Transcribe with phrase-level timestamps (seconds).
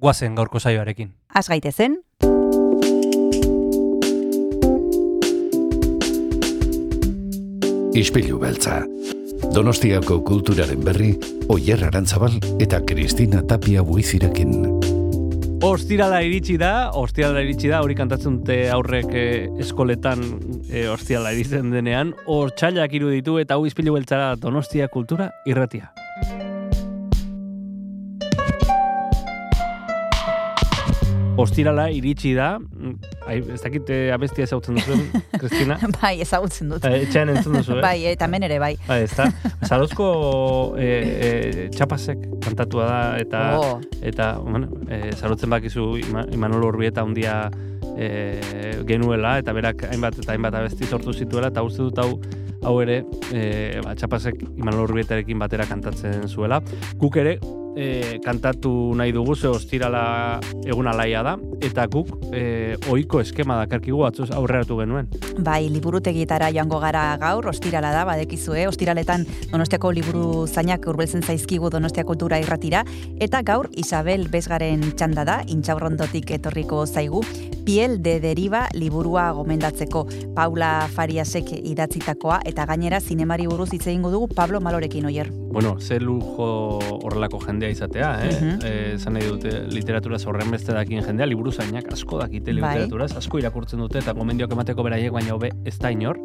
[0.00, 1.12] guazen gaurko saioarekin.
[1.34, 2.00] Az gaitezen,
[7.90, 8.84] Ispilu beltza.
[9.50, 11.10] Donostiako kulturaren berri,
[11.50, 14.52] Oyer Arantzabal eta Kristina Tapia buizirekin.
[15.66, 20.22] Ostirala iritsi da, ostirala iritsi da, hori kantatzen dute aurrek eh, eskoletan
[20.70, 25.90] eh, ostirala iritzen denean, hor txailak iruditu eta hau izpilu beltzara Donostia kultura irratia.
[31.40, 32.94] Ostirala iritsi da, mm,
[33.26, 35.02] ai, ez dakit eh, abestia ezautzen duzuen,
[35.40, 35.78] Kristina?
[36.00, 36.84] bai, ezagutzen dut.
[36.84, 37.82] Eh, Etxean entzun duzu, eh?
[37.84, 38.74] Bai, eta hemen ere bai.
[38.88, 39.28] Bai, ez da.
[39.66, 40.10] Zarozko
[40.78, 43.80] e, e, txapasek kantatua da, eta, Oh.
[44.02, 47.50] eta bueno, e, zarotzen bakizu Ima, Imanol Urbieta undia
[47.96, 48.10] e,
[48.88, 52.20] genuela, eta berak hainbat eta hainbat abesti sortu zituela, eta uste dut hau
[52.60, 52.98] hau ere,
[53.32, 56.58] e, ba, txapasek Imanol Urbietarekin batera kantatzen zuela.
[57.00, 57.38] Guk ere,
[57.76, 64.04] e, kantatu nahi dugu, ze ostirala egun alaia da, eta guk e, oiko eskema dakarkigu
[64.06, 65.10] atzuz aurreratu genuen.
[65.38, 68.66] Bai, liburutegietara joango gara gaur, ostirala da, badekizu, eh?
[68.68, 72.84] ostiraletan Donostiako liburu zainak urbeltzen zaizkigu Donostia kultura irratira,
[73.20, 77.24] eta gaur Isabel Bezgaren txanda da, intxaurrondotik etorriko zaigu,
[77.64, 84.30] Piel de Deriva liburua gomendatzeko Paula Fariasek idatzitakoa, eta gainera zinemari buruz hitz egingo dugu
[84.34, 85.30] Pablo Malorekin oier.
[85.52, 88.40] Bueno, ze lujo horrelako jendea izatea, eh?
[88.40, 88.58] Mhm.
[88.64, 92.60] Eh, esan nahi dute literaturaz horren beste dakien jendea, liburu zainak asko dakite Bai.
[92.78, 96.18] literaturaz, asko irakurtzen dute eta gomendioak emateko beraiek baina hobe ez da inor.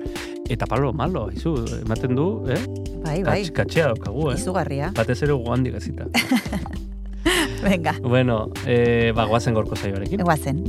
[0.49, 2.59] Eta Pablo Malo, izu, ematen du, eh?
[3.03, 4.35] Bai, bai, Katx- Katxea daukagu, eh?
[4.39, 4.91] izugarria.
[4.95, 6.05] Batez ere guandik ezita.
[7.65, 10.19] Venga, bueno, eh, ba, guazen gorko zaioarekin.
[10.21, 10.63] eguazen.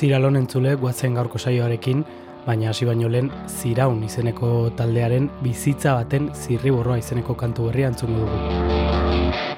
[0.00, 1.98] Ostiralon entzule guatzen gaurko saioarekin,
[2.46, 9.49] baina hasi baino lehen Ziraun izeneko taldearen bizitza baten zirriborroa izeneko kantu berria entzungo dugu.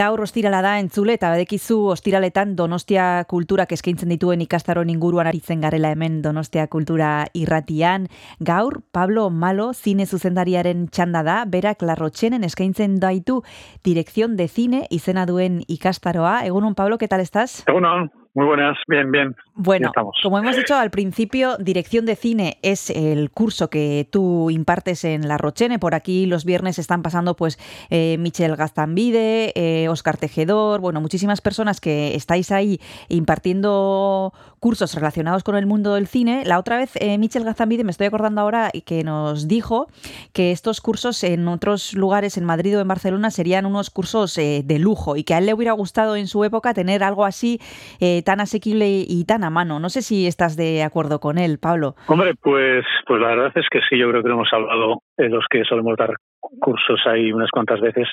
[0.00, 5.90] Gaur ostirala da entzule eta badekizu ostiraletan Donostia kulturak eskaintzen dituen ikastaron inguruan aritzen garela
[5.92, 8.06] hemen Donostia kultura irratian.
[8.40, 13.42] Gaur Pablo Malo zine zuzendariaren txanda da, berak larrotxenen eskaintzen daitu
[13.84, 16.46] Dirección de Cine izena duen ikastaroa.
[16.46, 17.62] Egunon Pablo, ¿qué tal estás?
[17.68, 19.36] Egunon, muy buenas, bien, bien.
[19.62, 19.92] Bueno,
[20.22, 25.28] como hemos dicho al principio, Dirección de Cine es el curso que tú impartes en
[25.28, 25.78] La Rochene.
[25.78, 27.58] Por aquí los viernes están pasando pues
[27.90, 32.80] eh, Michel Gastambide, eh, Oscar Tejedor, bueno, muchísimas personas que estáis ahí
[33.10, 36.44] impartiendo cursos relacionados con el mundo del cine.
[36.44, 39.88] La otra vez, eh, Michel Gastambide, me estoy acordando ahora, que nos dijo
[40.34, 44.62] que estos cursos en otros lugares, en Madrid o en Barcelona, serían unos cursos eh,
[44.64, 47.58] de lujo y que a él le hubiera gustado en su época tener algo así
[48.00, 49.80] eh, tan asequible y tan mano.
[49.80, 51.94] No sé si estás de acuerdo con él, Pablo.
[52.06, 55.28] Hombre, pues, pues la verdad es que sí, yo creo que lo hemos hablado eh,
[55.28, 58.08] los que solemos dar cursos ahí unas cuantas veces,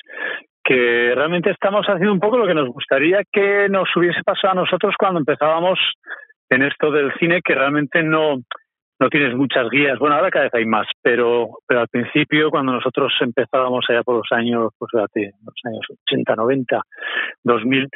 [0.64, 4.64] que realmente estamos haciendo un poco lo que nos gustaría que nos hubiese pasado a
[4.64, 5.80] nosotros cuando empezábamos
[6.50, 8.38] en esto del cine, que realmente no,
[9.00, 10.00] no tienes muchas guías.
[10.00, 14.18] Bueno, ahora cada vez hay más, pero, pero al principio, cuando nosotros empezábamos allá por
[14.18, 16.82] los años, pues fíjate, los años 80, 90,
[17.44, 17.88] 2000,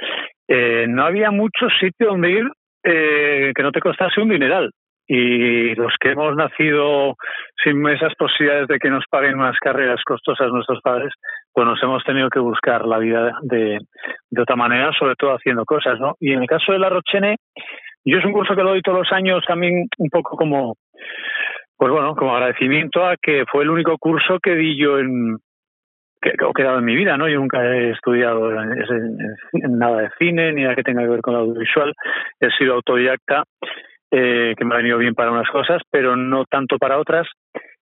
[0.47, 2.45] eh, no había mucho sitio donde ir
[2.83, 4.71] eh, que no te costase un dineral.
[5.07, 7.15] Y los que hemos nacido
[7.61, 11.11] sin esas posibilidades de que nos paguen unas carreras costosas nuestros padres,
[11.51, 13.79] pues nos hemos tenido que buscar la vida de,
[14.29, 16.15] de otra manera, sobre todo haciendo cosas, ¿no?
[16.19, 17.35] Y en el caso de la Rochene,
[18.05, 20.75] yo es un curso que lo doy todos los años también un poco como,
[21.75, 25.37] pues bueno, como agradecimiento a que fue el único curso que di yo en,
[26.21, 27.27] que, he dado en mi vida, ¿no?
[27.27, 28.51] Yo nunca he estudiado
[29.53, 31.93] nada de cine ni nada que tenga que ver con el audiovisual.
[32.39, 33.43] He sido autodidacta,
[34.11, 37.27] eh, que me ha venido bien para unas cosas, pero no tanto para otras.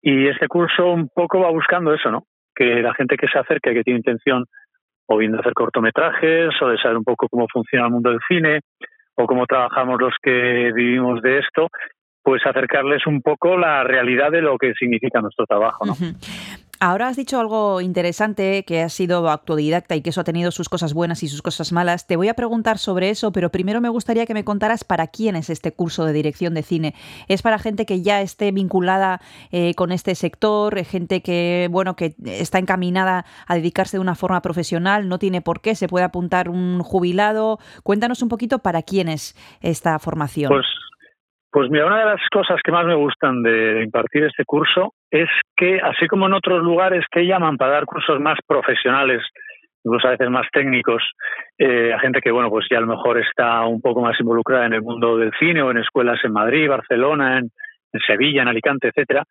[0.02, 2.24] Y este curso un poco va buscando eso, ¿no?
[2.56, 4.46] Que la gente que se acerque, que tiene intención
[5.08, 8.20] o bien de hacer cortometrajes o de saber un poco cómo funciona el mundo del
[8.28, 8.62] cine
[9.16, 11.68] o cómo trabajamos los que vivimos de esto,
[12.24, 15.92] pues acercarles un poco la realidad de lo que significa nuestro trabajo, ¿no?
[15.92, 16.16] Ujú.
[16.86, 20.68] Ahora has dicho algo interesante, que has sido autodidacta y que eso ha tenido sus
[20.68, 22.08] cosas buenas y sus cosas malas.
[22.08, 25.38] Te voy a preguntar sobre eso, pero primero me gustaría que me contaras para quién
[25.38, 26.94] es este curso de dirección de cine.
[27.30, 29.22] ¿Es para gente que ya esté vinculada
[29.54, 34.42] eh, con este sector, gente que, bueno, que está encaminada a dedicarse de una forma
[34.42, 37.60] profesional, no tiene por qué, se puede apuntar un jubilado?
[37.84, 40.50] Cuéntanos un poquito para quién es esta formación.
[40.50, 40.66] Pues,
[41.50, 45.30] pues mira, una de las cosas que más me gustan de impartir este curso es
[45.56, 49.22] que, así como en otros lugares que llaman para dar cursos más profesionales,
[49.84, 51.04] incluso a veces más técnicos,
[51.60, 54.66] eh, a gente que, bueno, pues ya a lo mejor está un poco más involucrada
[54.66, 57.52] en el mundo del cine o en escuelas en Madrid, Barcelona, en,
[57.94, 59.24] en Sevilla, en Alicante, etcétera.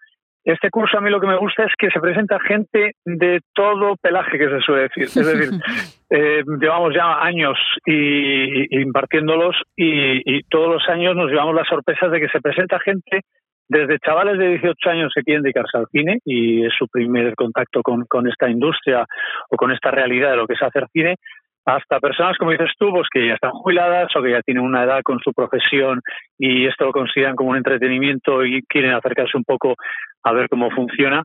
[0.44, 3.96] Este curso a mí lo que me gusta es que se presenta gente de todo
[3.96, 5.04] pelaje que se suele decir.
[5.04, 5.50] Es decir,
[6.10, 11.66] eh, llevamos ya años y, y impartiéndolos y, y todos los años nos llevamos las
[11.66, 13.22] sorpresas de que se presenta gente
[13.68, 17.82] desde chavales de 18 años que quieren dedicarse al cine y es su primer contacto
[17.82, 19.06] con, con esta industria
[19.50, 21.16] o con esta realidad de lo que es hacer cine,
[21.64, 24.82] hasta personas, como dices tú, pues que ya están jubiladas o que ya tienen una
[24.82, 26.00] edad con su profesión
[26.38, 29.74] y esto lo consideran como un entretenimiento y quieren acercarse un poco
[30.24, 31.22] a ver cómo funciona.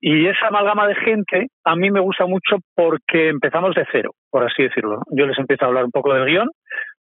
[0.00, 4.44] Y esa amalgama de gente a mí me gusta mucho porque empezamos de cero, por
[4.44, 5.00] así decirlo.
[5.10, 6.48] Yo les empiezo a hablar un poco del guion,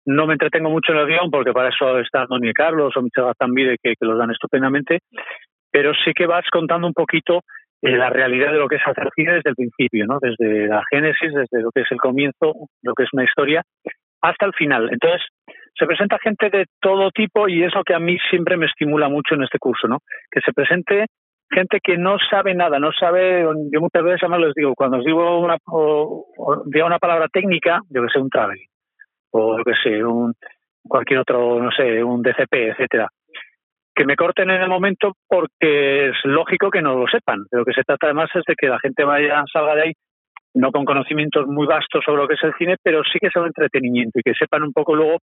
[0.08, 3.26] no me entretengo mucho en el guion porque para eso está Doni Carlos o Michel
[3.26, 5.00] Gastambide que, que los dan estupendamente,
[5.70, 7.42] pero sí que vas contando un poquito
[7.82, 10.18] eh, la realidad de lo que es hacer cine desde el principio, ¿no?
[10.22, 13.62] Desde la génesis, desde lo que es el comienzo, lo que es una historia,
[14.22, 14.90] hasta el final.
[14.92, 15.22] Entonces,
[15.78, 19.10] se presenta gente de todo tipo y es lo que a mí siempre me estimula
[19.10, 20.00] mucho en este curso, ¿no?
[20.32, 21.06] Que se presente
[21.52, 25.06] gente que no sabe nada, no sabe, yo muchas veces además les digo, cuando os
[25.06, 28.60] digo una, una palabra técnica, yo que sé, un travel,
[29.32, 30.34] o yo que sé, un,
[30.88, 33.08] cualquier otro, no sé, un DCP, etcétera,
[33.96, 37.40] que me corten en el momento porque es lógico que no lo sepan.
[37.52, 39.94] De lo que se trata además es de que la gente vaya, salga de ahí
[40.54, 43.42] no con conocimientos muy vastos sobre lo que es el cine, pero sí que sea
[43.42, 45.20] un entretenimiento y que sepan un poco luego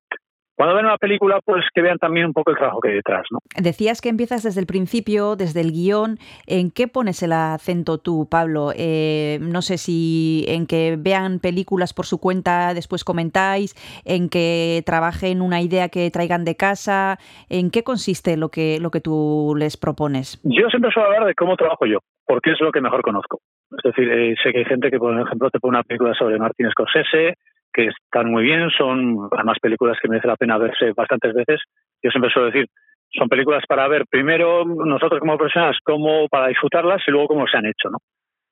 [0.56, 3.26] cuando ven una película, pues que vean también un poco el trabajo que hay detrás,
[3.30, 3.38] ¿no?
[3.56, 6.18] Decías que empiezas desde el principio, desde el guion.
[6.46, 8.70] ¿En qué pones el acento tú, Pablo?
[8.76, 14.82] Eh, no sé si en que vean películas por su cuenta, después comentáis, en que
[14.86, 17.18] trabajen una idea que traigan de casa.
[17.48, 20.40] ¿En qué consiste lo que, lo que tú les propones?
[20.44, 23.40] Yo siempre suelo hablar de cómo trabajo yo, porque es lo que mejor conozco.
[23.72, 26.38] Es decir, eh, sé que hay gente que, por ejemplo, te pone una película sobre
[26.38, 27.34] Martin Scorsese,
[27.74, 31.60] que están muy bien, son además películas que merece la pena verse bastantes veces.
[32.02, 32.66] Yo siempre suelo decir,
[33.12, 37.56] son películas para ver primero nosotros como personas, como para disfrutarlas y luego cómo se
[37.56, 37.98] han hecho, ¿no?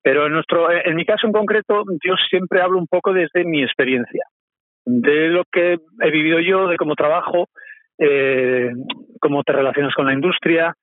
[0.03, 3.63] Pero en, nuestro, en mi caso en concreto, yo siempre hablo un poco desde mi
[3.63, 4.25] experiencia,
[4.85, 7.47] de lo que he vivido yo, de cómo trabajo,
[7.99, 8.73] eh,
[9.21, 10.75] cómo te relacionas con la industria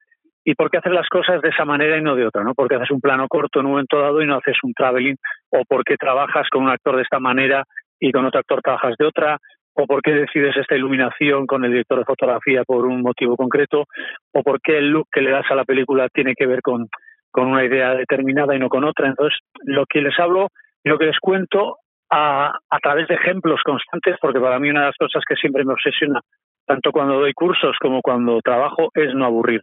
[0.45, 2.53] y por qué haces las cosas de esa manera y no de otra, ¿no?
[2.53, 5.17] Porque haces un plano corto en un momento dado y no haces un traveling,
[5.49, 7.65] o por qué trabajas con un actor de esta manera
[7.99, 9.37] y con otro actor trabajas de otra,
[9.73, 13.85] o por qué decides esta iluminación con el director de fotografía por un motivo concreto,
[14.33, 16.87] o por qué el look que le das a la película tiene que ver con,
[17.31, 19.07] con una idea determinada y no con otra.
[19.07, 20.49] Entonces, lo que les hablo,
[20.83, 21.77] lo que les cuento
[22.09, 25.63] a, a través de ejemplos constantes, porque para mí una de las cosas que siempre
[25.63, 26.19] me obsesiona,
[26.65, 29.61] tanto cuando doy cursos como cuando trabajo, es no aburrir.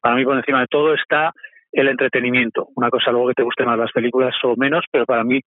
[0.00, 1.32] Para mí, por encima de todo, está
[1.72, 2.68] el entretenimiento.
[2.76, 5.40] Una cosa luego que te gusten más las películas o menos, pero para mí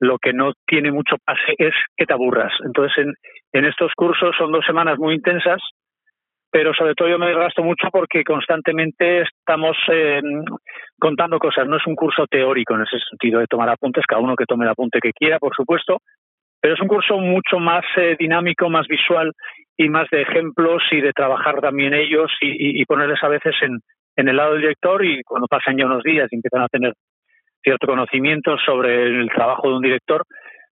[0.00, 2.52] lo que no tiene mucho pase es que te aburras.
[2.64, 3.14] Entonces, en,
[3.52, 5.60] en estos cursos son dos semanas muy intensas,
[6.50, 10.20] pero sobre todo yo me desgasto mucho porque constantemente estamos eh,
[11.00, 11.66] contando cosas.
[11.66, 14.66] No es un curso teórico en ese sentido de tomar apuntes, cada uno que tome
[14.66, 15.98] el apunte que quiera, por supuesto,
[16.60, 19.32] pero es un curso mucho más eh, dinámico, más visual
[19.78, 23.80] y más de ejemplos y de trabajar también ellos y, y ponerles a veces en,
[24.16, 26.94] en el lado del director y cuando pasan ya unos días y empiezan a tener
[27.62, 30.22] cierto conocimiento sobre el trabajo de un director,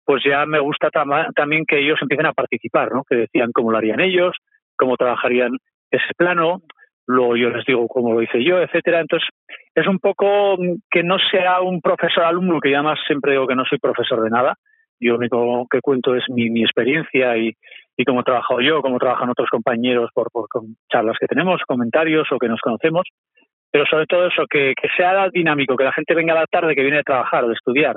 [0.05, 3.05] pues ya me gusta tam también que ellos empiecen a participar, ¿no?
[3.09, 4.37] Que decían cómo lo harían ellos,
[4.77, 5.53] cómo trabajarían
[5.91, 6.63] ese plano,
[7.07, 9.01] luego yo les digo cómo lo hice yo, etcétera.
[9.01, 9.29] Entonces,
[9.75, 10.57] es un poco
[10.91, 14.23] que no sea un profesor alumno, que ya más siempre digo que no soy profesor
[14.23, 14.55] de nada.
[14.99, 17.55] Yo lo único que cuento es mi, mi experiencia y,
[18.01, 20.47] y cómo he trabajado yo, cómo trabajan otros compañeros por, por
[20.91, 23.07] charlas que tenemos, comentarios o que nos conocemos.
[23.71, 26.75] Pero sobre todo eso, que, que sea dinámico, que la gente venga a la tarde
[26.75, 27.97] que viene de trabajar, de estudiar,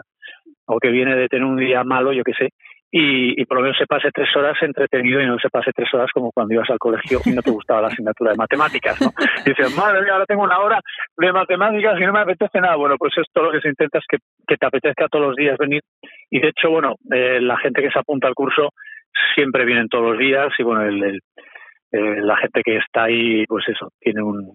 [0.65, 2.49] o que viene de tener un día malo, yo qué sé,
[2.91, 5.91] y, y, por lo menos se pase tres horas entretenido y no se pase tres
[5.95, 9.07] horas como cuando ibas al colegio y no te gustaba la asignatura de matemáticas, ¿no?
[9.43, 10.79] Y dices, madre mía, ahora tengo una hora
[11.17, 12.75] de matemáticas y no me apetece nada.
[12.75, 15.57] Bueno, pues esto lo que se intenta es que, que te apetezca todos los días
[15.57, 15.81] venir.
[16.29, 18.69] Y de hecho, bueno, eh, la gente que se apunta al curso
[19.35, 21.19] siempre vienen todos los días y bueno, el, el,
[21.91, 24.53] eh, la gente que está ahí, pues eso, tiene un,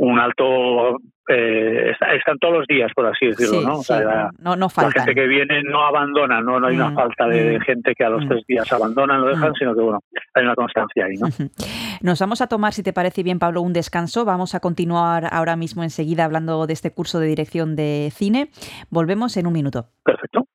[0.00, 0.96] un alto
[1.28, 4.56] eh, están todos los días por así decirlo Sí, no o sea, sí, la, no,
[4.56, 7.62] no la gente que viene no abandona no no hay una Mm, falta de mm,
[7.62, 8.28] gente que a los mm.
[8.28, 10.00] tres días abandonan lo dejan sino que bueno
[10.34, 11.28] hay una constancia ahí no.
[12.02, 14.24] Nos vamos a tomar, si te parece bien, Pablo, un descanso.
[14.24, 18.48] Vamos a continuar ahora mismo enseguida hablando de este curso de dirección de cine.
[18.88, 19.88] Volvemos en un minuto.
[20.02, 20.46] perfecto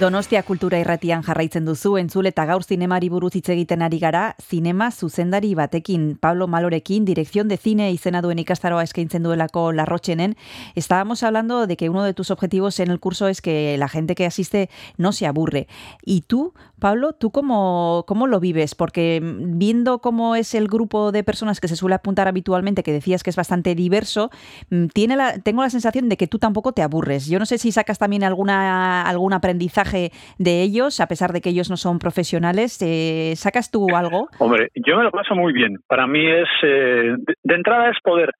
[0.00, 4.86] Donostia kultura irratian jarraitzen duzu, entzule eta gaur zinemari buruz hitz egiten ari gara, zinema
[4.90, 10.38] zuzendari batekin, Pablo Malorekin, dirección de cine izena duen ikastaroa eskaintzen duelako Larrochenen.
[10.74, 14.14] Estábamos hablando de que uno de tus objetivos en el curso es que la gente
[14.14, 15.68] que asiste no se aburre.
[16.02, 18.74] Y tú, Pablo, ¿tú cómo, cómo lo vives?
[18.74, 22.92] Porque mm, viendo cómo es el grupo de personas que se suele apuntar habitualmente, que
[22.92, 24.30] decías que es bastante diverso,
[24.70, 27.28] mm, tiene la, tengo la sensación de que tú tampoco te aburres.
[27.30, 31.50] Yo no sé si sacas también alguna, algún aprendizaje de ellos, a pesar de que
[31.50, 32.80] ellos no son profesionales.
[32.82, 34.28] Eh, ¿Sacas tú algo?
[34.40, 35.76] Hombre, yo me lo paso muy bien.
[35.86, 37.14] Para mí es, eh,
[37.44, 38.30] de, entrada es poder...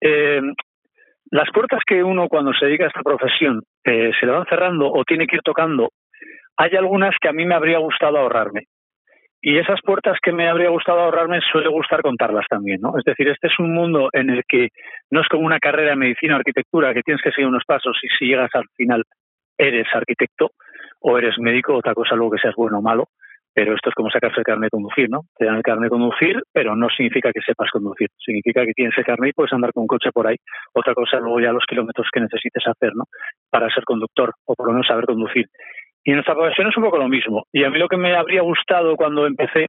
[0.00, 0.40] eh,
[1.32, 5.04] las puertas que uno cuando se dedica a esta profesión se le van cerrando o
[5.04, 5.90] tiene que ir tocando,
[6.60, 8.64] hay algunas que a mí me habría gustado ahorrarme.
[9.40, 12.98] Y esas puertas que me habría gustado ahorrarme suele gustar contarlas también, ¿no?
[12.98, 14.68] Es decir, este es un mundo en el que
[15.10, 17.98] no es como una carrera de medicina o arquitectura que tienes que seguir unos pasos
[18.02, 19.04] y si llegas al final
[19.56, 20.50] eres arquitecto
[21.00, 23.06] o eres médico, otra cosa luego que seas bueno o malo,
[23.54, 25.22] pero esto es como sacarse el carnet de conducir, ¿no?
[25.38, 28.96] Te dan el carnet de conducir, pero no significa que sepas conducir, significa que tienes
[28.98, 30.36] el carnet y puedes andar con un coche por ahí.
[30.74, 33.04] Otra cosa luego ya los kilómetros que necesites hacer, ¿no?
[33.48, 35.46] Para ser conductor o por lo menos saber conducir.
[36.04, 37.44] Y en nuestra profesión es un poco lo mismo.
[37.52, 39.66] Y a mí lo que me habría gustado cuando empecé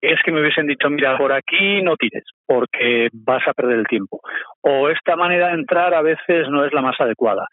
[0.00, 3.86] es que me hubiesen dicho, mira, por aquí no tires, porque vas a perder el
[3.86, 4.20] tiempo.
[4.60, 7.46] O esta manera de entrar a veces no es la más adecuada.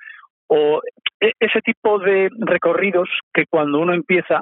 [0.48, 0.82] O
[1.22, 4.42] e- ese tipo de recorridos que cuando uno empieza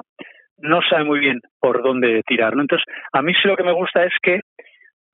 [0.60, 2.56] no sabe muy bien por dónde tirar.
[2.56, 2.62] ¿no?
[2.62, 4.40] Entonces, a mí sí lo que me gusta es que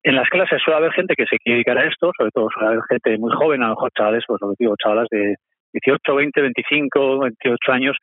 [0.04, 2.68] en las clases suele haber gente que se quiere dedicar a esto, sobre todo suele
[2.68, 5.34] haber gente muy joven, a lo mejor chavales, pues lo que digo, chavalas de
[5.72, 7.96] 18, 20, 25, 28 años,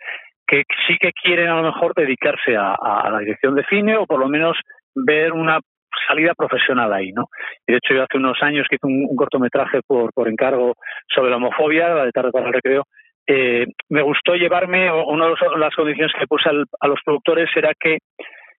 [0.52, 4.20] que sí que quieren a lo mejor dedicarse a, la dirección de cine o por
[4.20, 4.58] lo menos
[4.94, 5.60] ver una
[6.08, 7.28] salida profesional ahí, ¿no?
[7.66, 10.74] Y de hecho yo hace unos años que hice un, cortometraje por, por encargo
[11.08, 12.84] sobre la homofobia, la de tarde para el recreo,
[13.28, 18.00] eh, me gustó llevarme, una de las condiciones que puse a los productores era que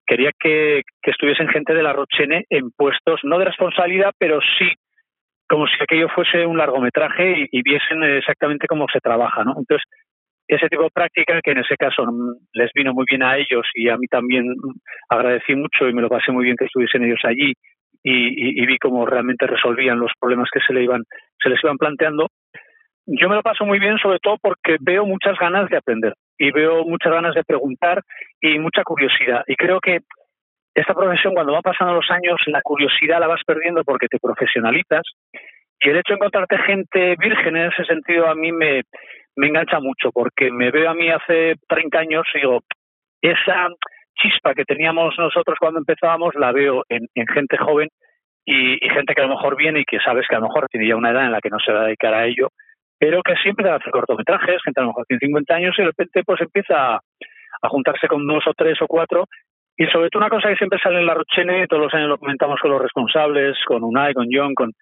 [0.06, 4.72] quería que, que estuviesen gente de la Rochene en puestos, no de responsabilidad, pero sí
[5.46, 9.56] como si aquello fuese un largometraje y, y viesen exactamente cómo se trabaja, ¿no?
[9.58, 9.84] Entonces,
[10.54, 13.66] ese tipo de práctica que en ese caso mm, les vino muy bien a ellos
[13.74, 14.74] y a mí también mm,
[15.08, 17.52] agradecí mucho y me lo pasé muy bien que estuviesen ellos allí
[18.04, 21.02] y, y- y vi cómo realmente resolvían los problemas que se le iban
[21.42, 22.28] se les iban planteando.
[23.06, 26.50] Yo me lo paso muy bien sobre todo porque veo muchas ganas de aprender y
[26.52, 28.00] veo muchas ganas de preguntar
[28.40, 29.42] y mucha curiosidad.
[29.46, 30.00] Y creo que
[30.74, 35.02] esta profesión cuando van pasando los años la curiosidad la vas perdiendo porque te profesionalizas
[35.80, 38.82] y el hecho de encontrarte gente virgen en ese sentido a mí me,
[39.36, 42.60] me engancha mucho porque me veo a mí hace 30 años y digo,
[43.20, 43.68] esa
[44.14, 47.88] chispa que teníamos nosotros cuando empezábamos la veo en, en gente joven
[48.44, 50.88] y, gente que a lo mejor viene y que sabes que a lo mejor tiene
[50.88, 52.48] ya una edad en la que no se va a dedicar a ello,
[52.98, 56.22] pero que siempre hacer cortometrajes, gente a lo mejor tiene 50 años y de repente
[56.24, 57.00] pues empieza a,
[57.62, 59.26] a juntarse con dos o tres o cuatro
[59.76, 62.18] y sobre todo una cosa que siempre sale en la Rochene, todos los años lo
[62.18, 64.72] comentamos con los responsables, con Unai, con John, con,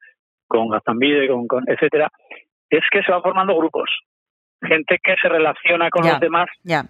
[0.49, 2.09] con Gazambide, con, con etcétera,
[2.69, 3.91] es que se van formando grupos.
[4.63, 6.47] Gente que se relaciona con los demás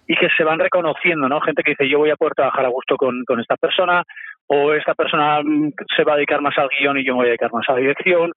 [0.06, 1.40] y que se van reconociendo, ¿no?
[1.40, 4.02] Gente que dice, yo voy a poder trabajar a gusto con, con esta persona,
[4.46, 7.26] o esta persona mm, se va a dedicar más al guion y yo me voy
[7.26, 8.33] a dedicar más a la dirección,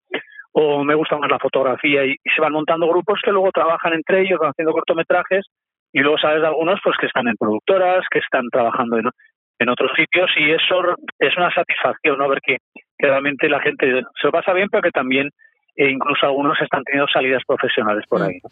[0.52, 3.92] o me gusta más la fotografía, y, y se van montando grupos que luego trabajan
[3.92, 5.44] entre ellos, van haciendo cortometrajes,
[5.92, 9.10] y luego sabes de algunos pues que están en productoras, que están trabajando en,
[9.58, 12.28] en otros sitios, y eso es una satisfacción, ¿no?
[12.28, 12.58] Ver que,
[12.98, 15.30] que realmente la gente se lo pasa bien, pero que también
[15.76, 18.38] e incluso algunos están teniendo salidas profesionales por ahí.
[18.42, 18.48] ¿no?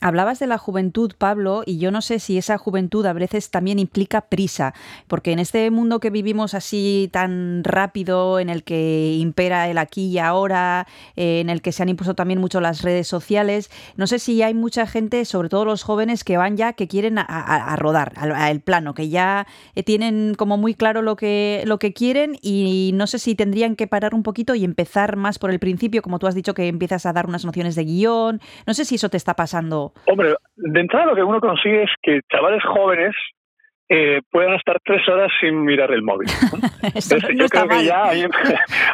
[0.00, 3.78] Hablabas de la juventud, Pablo, y yo no sé si esa juventud a veces también
[3.78, 4.72] implica prisa,
[5.06, 10.06] porque en este mundo que vivimos así tan rápido, en el que impera el aquí
[10.06, 14.06] y ahora, eh, en el que se han impuesto también mucho las redes sociales, no
[14.06, 17.22] sé si hay mucha gente, sobre todo los jóvenes, que van ya, que quieren a,
[17.28, 21.62] a- a rodar, al, al plano, que ya eh, tienen como muy claro lo que,
[21.66, 25.38] lo que quieren y no sé si tendrían que parar un poquito y empezar más
[25.38, 28.40] por el principio, como tú has dicho que empiezas a dar unas nociones de guion,
[28.66, 29.92] no sé si eso te está pasando.
[30.06, 33.14] Hombre, de entrada lo que uno consigue es que chavales jóvenes
[33.88, 36.26] eh, puedan estar tres horas sin mirar el móvil.
[36.52, 36.88] ¿no?
[36.94, 38.22] Eso Entonces, no yo creo que ya hay,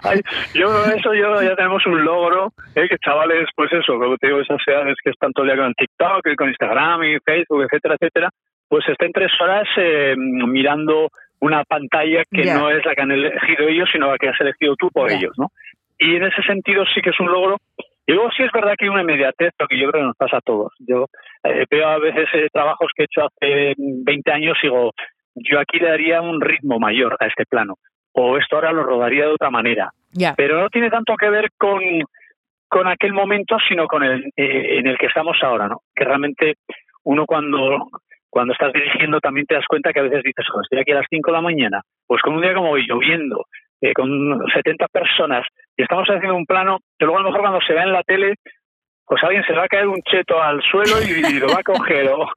[0.02, 0.20] hay-
[0.54, 2.88] yo eso yo ya tenemos un logro, ¿eh?
[2.88, 5.74] que chavales, pues eso, como te digo, esas edades que están todo el día con
[5.74, 8.31] TikTok, y con Instagram y Facebook, etcétera, etcétera,
[8.68, 11.09] pues estén tres horas eh, mirando
[11.40, 14.74] una pantalla que no es la que han elegido ellos, sino la que has elegido
[14.76, 15.52] tú por ellos, ¿no?
[15.98, 17.56] Y en ese sentido sí que es un logro.
[18.06, 20.16] Y luego sí es verdad que hay una inmediatez, lo que yo creo que nos
[20.16, 20.72] pasa a todos.
[20.78, 21.06] Yo
[21.44, 24.92] eh, veo a veces eh, trabajos que he hecho hace 20 años y digo,
[25.34, 27.74] yo aquí le daría un ritmo mayor a este plano.
[28.12, 29.90] O esto ahora lo rodaría de otra manera.
[30.12, 30.34] Ya.
[30.37, 31.80] Pero no tiene tanto que ver con,
[32.68, 35.82] con aquel momento, sino con el eh, en el que estamos ahora, ¿no?
[35.94, 36.54] Que realmente
[37.04, 37.88] uno cuando
[38.30, 41.06] cuando estás dirigiendo también te das cuenta que a veces dices, estoy aquí a las
[41.08, 43.46] 5 de la mañana, pues con un día como hoy, lloviendo,
[43.80, 44.08] eh, con
[44.54, 45.46] 70 personas,
[45.79, 48.03] y estamos haciendo un plano que luego a lo mejor cuando se ve en la
[48.03, 48.35] tele,
[49.07, 51.62] pues alguien se le va a caer un cheto al suelo y, lo va a
[51.62, 52.29] coger, o-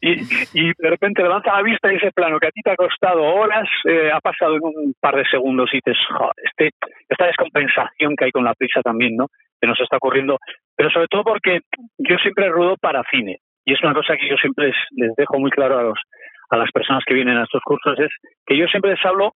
[0.00, 3.22] y, de repente levanta la vista y ese plano que a ti te ha costado
[3.22, 6.70] horas, eh, ha pasado en un par de segundos y dices, "Jo, este,
[7.08, 9.26] esta descompensación que hay con la prisa también, ¿no?
[9.60, 10.38] Que nos está ocurriendo,
[10.74, 11.60] pero sobre todo porque
[11.98, 15.38] yo siempre rudo para cine, y es una cosa que yo siempre les, les dejo
[15.38, 15.98] muy claro a los
[16.48, 18.08] a las personas que vienen a estos cursos es
[18.46, 19.32] que yo siempre les hablo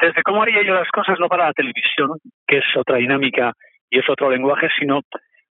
[0.00, 3.52] desde cómo haría yo las cosas no para la televisión, que es otra dinámica
[3.90, 5.00] y es otro lenguaje, sino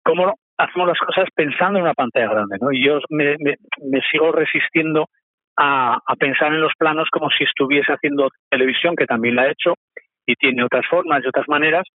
[0.02, 2.72] cómo hacemos las cosas pensando en una pantalla grande, ¿no?
[2.72, 3.36] Y yo me,
[4.10, 5.06] sigo resistiendo
[5.56, 9.52] a, a pensar en los planos como si estuviese haciendo televisión, que también la he
[9.52, 9.74] hecho
[10.26, 11.86] y tiene otras formas y otras maneras,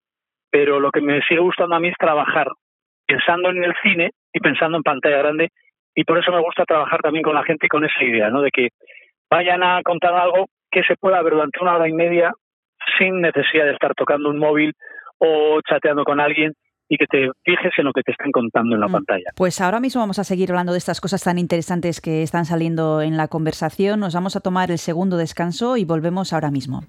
[0.50, 2.48] pero lo que me sigue gustando a mí es trabajar
[3.06, 5.50] pensando en el cine y pensando en pantalla grande
[5.96, 8.42] y por eso me gusta trabajar también con la gente con esa idea, ¿no?
[8.42, 8.70] De que
[9.30, 12.32] vayan a contar algo que se pueda ver durante una hora y media
[12.97, 14.73] sin necesidad de estar tocando un móvil
[15.19, 16.54] o chateando con alguien
[16.89, 18.91] y que te fijes en lo que te están contando en la Mm.
[18.91, 19.30] pantalla.
[19.36, 23.01] Pues ahora mismo vamos a seguir hablando de estas cosas tan interesantes que están saliendo
[23.01, 23.99] en la conversación.
[24.01, 26.82] Nos vamos a tomar el segundo descanso y volvemos ahora mismo.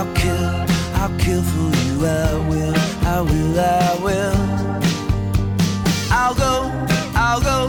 [0.00, 0.46] I'll kill,
[0.94, 2.06] I'll kill for you.
[2.06, 4.34] I will, I will, I will.
[6.10, 6.72] I'll go,
[7.14, 7.68] I'll go,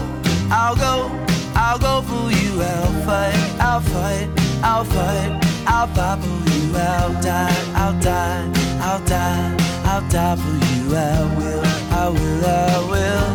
[0.50, 1.10] I'll go,
[1.54, 2.62] I'll go for you.
[2.62, 4.30] I'll fight, I'll fight,
[4.64, 6.74] I'll fight, I'll fight for you.
[6.74, 10.96] I'll die, I'll die, I'll die, I'll die for you.
[10.96, 13.28] I will, I will, I will.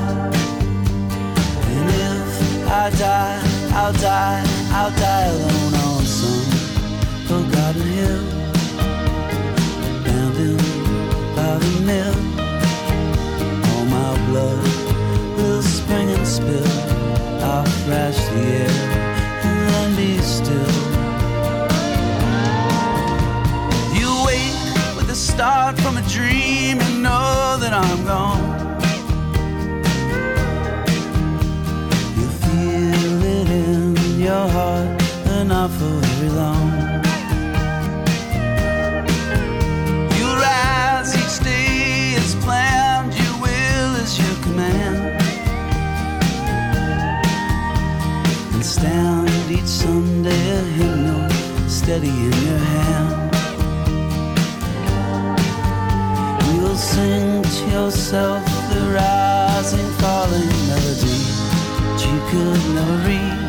[1.69, 3.41] And if I die,
[3.73, 6.47] I'll die, I'll die alone on some
[7.27, 8.36] forgotten hill,
[11.89, 14.61] All my blood
[15.37, 16.67] will spring and spill.
[17.41, 17.63] I'll
[18.27, 18.69] the air
[19.45, 20.73] and then be still.
[23.97, 28.43] You wake with a start from a dream and know that I'm gone.
[32.17, 35.71] You feel it in your heart, but not
[50.27, 51.29] A hymnal
[51.69, 53.33] steady in your hand.
[56.51, 61.21] You'll sing to yourself the rising, falling melody
[61.79, 63.39] that you could never read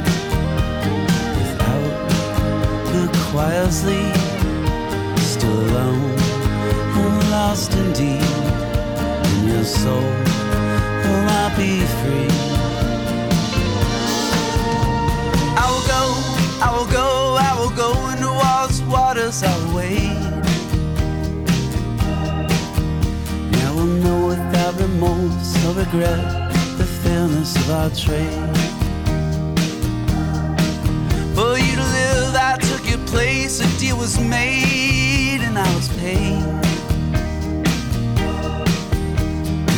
[1.41, 1.95] without
[2.93, 4.17] the choir's lead.
[5.19, 6.17] Still alone
[7.01, 8.23] and lost indeed,
[9.27, 10.13] and your soul
[11.03, 12.48] will not be free.
[16.61, 20.11] I will go, I will go into walls, waters, I will wait.
[23.47, 28.57] And I will know without remorse or regret the fairness of our trade.
[31.37, 35.89] For you to live, I took your place, a deal was made, and I was
[36.01, 36.43] paid.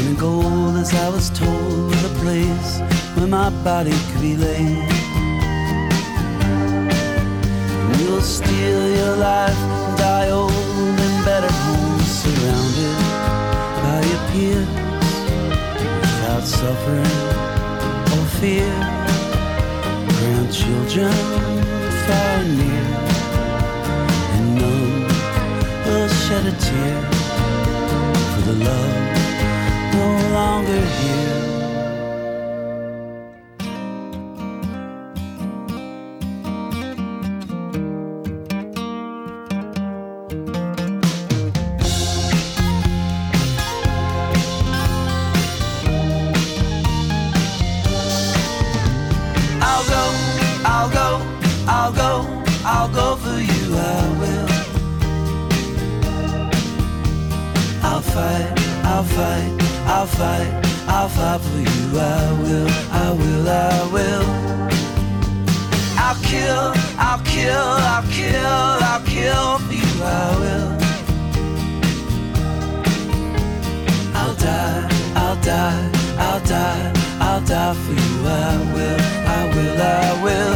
[0.07, 2.81] In gold, as I was told, the place
[3.17, 5.00] where my body could be laid.
[8.23, 12.99] Steal your life and die old in better homes, surrounded
[13.83, 14.69] by your peers,
[16.01, 17.17] without suffering
[18.15, 18.77] or fear.
[20.19, 21.13] Grandchildren
[22.07, 22.89] far and near,
[24.35, 25.09] and none
[25.87, 27.03] will shed a tear
[28.33, 28.95] for the love
[29.95, 31.40] no longer here.
[59.93, 60.49] I'll fight,
[60.87, 64.51] I'll fight for you, I will, I will, I will.
[65.99, 68.47] I'll kill, I'll kill, I'll kill,
[68.91, 69.91] I'll kill for you.
[70.03, 70.71] I will.
[74.15, 78.29] I'll die, I'll die, I'll die, I'll die for you.
[78.29, 80.55] I will, I will, I will.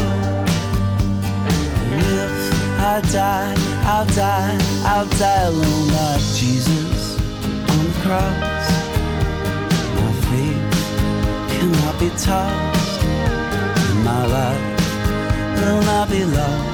[1.90, 2.36] And if
[2.78, 7.18] I die, I'll die, I'll die alone like Jesus
[7.68, 8.53] on the cross.
[11.98, 13.04] Be tossed,
[14.04, 16.73] my life will not be lost.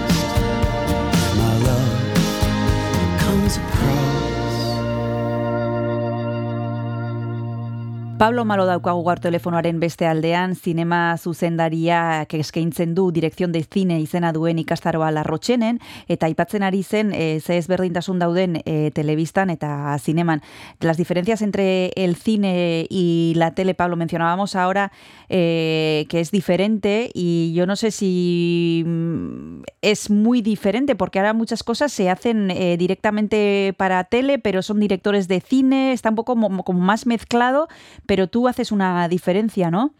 [8.20, 14.28] Pablo Malo daukagu gaur telefonoaren beste aldean, zinema zuzendaria eskaintzen du direkzion de zine izena
[14.37, 20.42] duen ikastaroa larrotxenen, eta aipatzen ari zen e, ze ezberdintasun dauden e, telebistan eta zineman.
[20.80, 24.92] Las diferencias entre el cine y la tele, Pablo, mencionábamos ahora
[25.30, 31.33] eh, que es diferente y yo no sé si mm, es muy diferente porque ahora
[31.33, 36.37] muchas cosas se hacen directamente para tele, pero son directores de cine, está un poco
[36.37, 37.68] como más mezclado,
[38.10, 39.90] pero tú haces una diferencia, ¿no?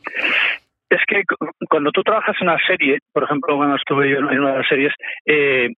[0.91, 4.25] Es que cu- cuando tú trabajas en una serie, por ejemplo, cuando estuve yo en
[4.41, 4.93] una de las series,
[5.27, 5.69] eh,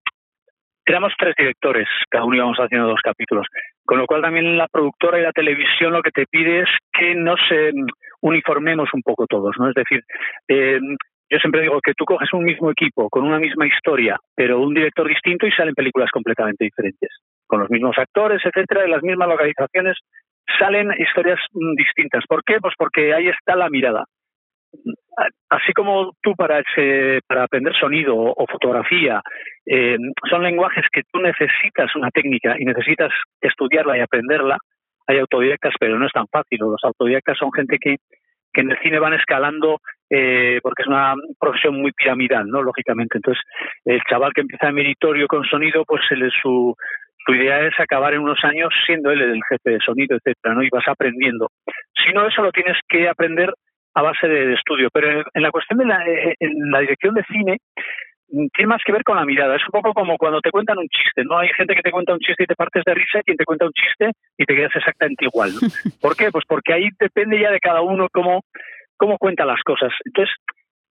[1.19, 3.47] tres directores, cada uno íbamos haciendo dos capítulos.
[3.85, 6.69] Con lo cual también la productora y la televisión lo que te pide es
[6.99, 7.73] que nos eh,
[8.23, 9.69] uniformemos un poco todos, ¿no?
[9.69, 10.01] Es decir,
[10.49, 10.81] eh,
[11.31, 14.73] yo siempre digo que tú coges un mismo equipo con una misma historia, pero un
[14.73, 17.11] director distinto y salen películas completamente diferentes,
[17.47, 19.99] con los mismos actores, etcétera, de las mismas localizaciones,
[20.59, 22.25] salen historias mm, distintas.
[22.29, 22.59] ¿Por qué?
[22.61, 24.05] Pues porque ahí está la mirada
[25.51, 29.21] así como tú para ese, para aprender sonido o, fotografía
[29.67, 29.97] eh,
[30.31, 34.57] son lenguajes que tú necesitas una técnica y necesitas estudiarla y aprenderla
[35.07, 37.97] hay autodidactas pero no es tan fácil los autodidactas son gente que
[38.55, 39.79] en el cine van escalando
[40.11, 42.61] eh, porque es una profesión muy piramidal, ¿no?
[42.61, 43.17] Lógicamente.
[43.17, 43.43] Entonces,
[43.87, 46.77] el chaval que empieza en meritorio con sonido, pues él, su,
[47.25, 50.63] su idea es acabar en unos años siendo él el jefe de sonido, etcétera, ¿no?
[50.63, 51.49] Y vas aprendiendo.
[52.05, 53.53] Si no, eso lo tienes que aprender
[53.95, 54.89] a base de, de estudio.
[54.93, 57.59] Pero en, en la cuestión de la, eh, en la dirección de cine,
[58.31, 59.57] mm, tiene más que ver con la mirada.
[59.57, 61.39] Es un poco como cuando te cuentan un chiste, ¿no?
[61.39, 63.45] Hay gente que te cuenta un chiste y te partes de risa y quien te
[63.45, 65.61] cuenta un chiste y te quedas exactamente igual, ¿no?
[66.01, 66.31] ¿Por qué?
[66.33, 68.41] Pues porque ahí depende ya de cada uno cómo,
[68.97, 69.93] cómo cuenta las cosas.
[70.07, 70.35] Entonces,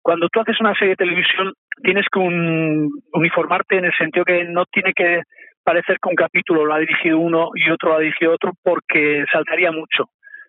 [0.02, 4.44] cuando tú haces una serie de televisión, tienes que un- uniformarte en el sentido que
[4.44, 5.22] no tiene que
[5.68, 9.24] parecer que un capítulo lo ha dirigido uno y otro lo ha dirigido otro porque
[9.30, 10.04] saltaría mucho.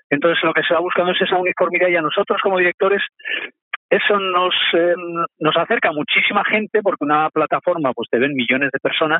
[0.09, 3.01] Entonces, lo que se va buscando es esa uniformidad y a nosotros como directores
[3.89, 4.95] eso nos, eh,
[5.39, 9.19] nos acerca muchísima gente porque una plataforma pues te ven millones de personas,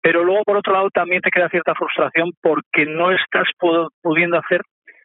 [0.00, 4.38] pero luego por otro lado también te queda cierta frustración porque no estás pu- pudiendo
[4.38, 4.60] hacer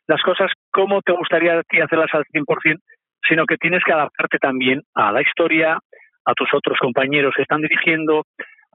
[0.07, 2.77] las cosas como te gustaría a ti hacerlas al 100%,
[3.27, 5.77] sino que tienes que adaptarte también a la historia,
[6.25, 8.23] a tus otros compañeros que están dirigiendo,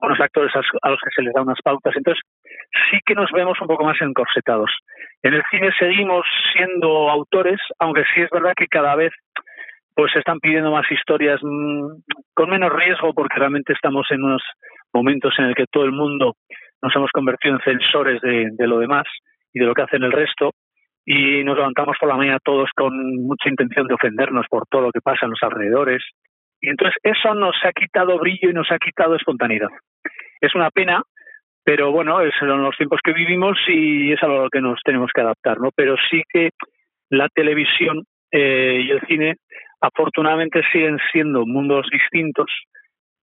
[0.00, 1.94] unos actores a a los que se les da unas pautas.
[1.96, 2.22] Entonces,
[2.90, 4.70] sí que nos vemos un poco más encorsetados.
[5.22, 9.12] En el cine seguimos siendo autores, aunque sí es verdad que cada vez
[9.94, 11.87] pues se están pidiendo más historias mm,
[12.35, 14.42] con menos riesgo porque realmente estamos en unos
[14.92, 16.35] momentos en el que todo el mundo
[16.82, 19.06] nos hemos convertido en censores de, de lo demás
[19.54, 20.52] y de lo que hacen el resto
[21.06, 24.92] y nos levantamos por la mañana todos con mucha intención de ofendernos por todo lo
[24.92, 26.02] que pasa en los alrededores
[26.61, 29.69] y entonces eso nos ha quitado brillo y nos ha quitado espontaneidad.
[30.40, 31.03] Es una pena,
[31.64, 35.21] pero bueno, son los tiempos que vivimos y es a lo que nos tenemos que
[35.21, 35.71] adaptar, ¿no?
[35.75, 36.51] Pero sí que
[37.11, 39.37] la televisión eh, y el cine
[39.81, 42.47] afortunadamente siguen siendo mundos distintos,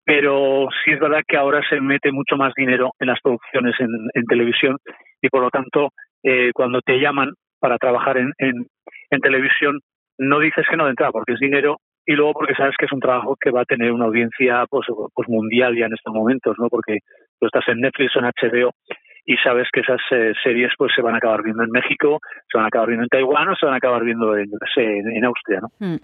[0.04, 3.88] pero sí es verdad que ahora se mete mucho más dinero en las producciones en,
[4.14, 4.76] en televisión
[5.20, 5.90] y por lo tanto
[6.22, 8.66] eh, cuando te llaman para trabajar en, en,
[9.10, 9.80] en televisión
[10.18, 12.92] no dices que no de entrada porque es dinero y luego porque sabes que es
[12.92, 16.56] un trabajo que va a tener una audiencia pues, pues mundial ya en estos momentos,
[16.58, 16.68] ¿no?
[16.68, 16.98] Porque
[17.38, 18.72] tú estás en Netflix o en HBO
[19.24, 22.58] y sabes que esas eh, series pues se van a acabar viendo en México, se
[22.58, 25.60] van a acabar viendo en Taiwán o se van a acabar viendo en, en Austria,
[25.60, 25.68] ¿no?
[25.78, 25.96] Mm.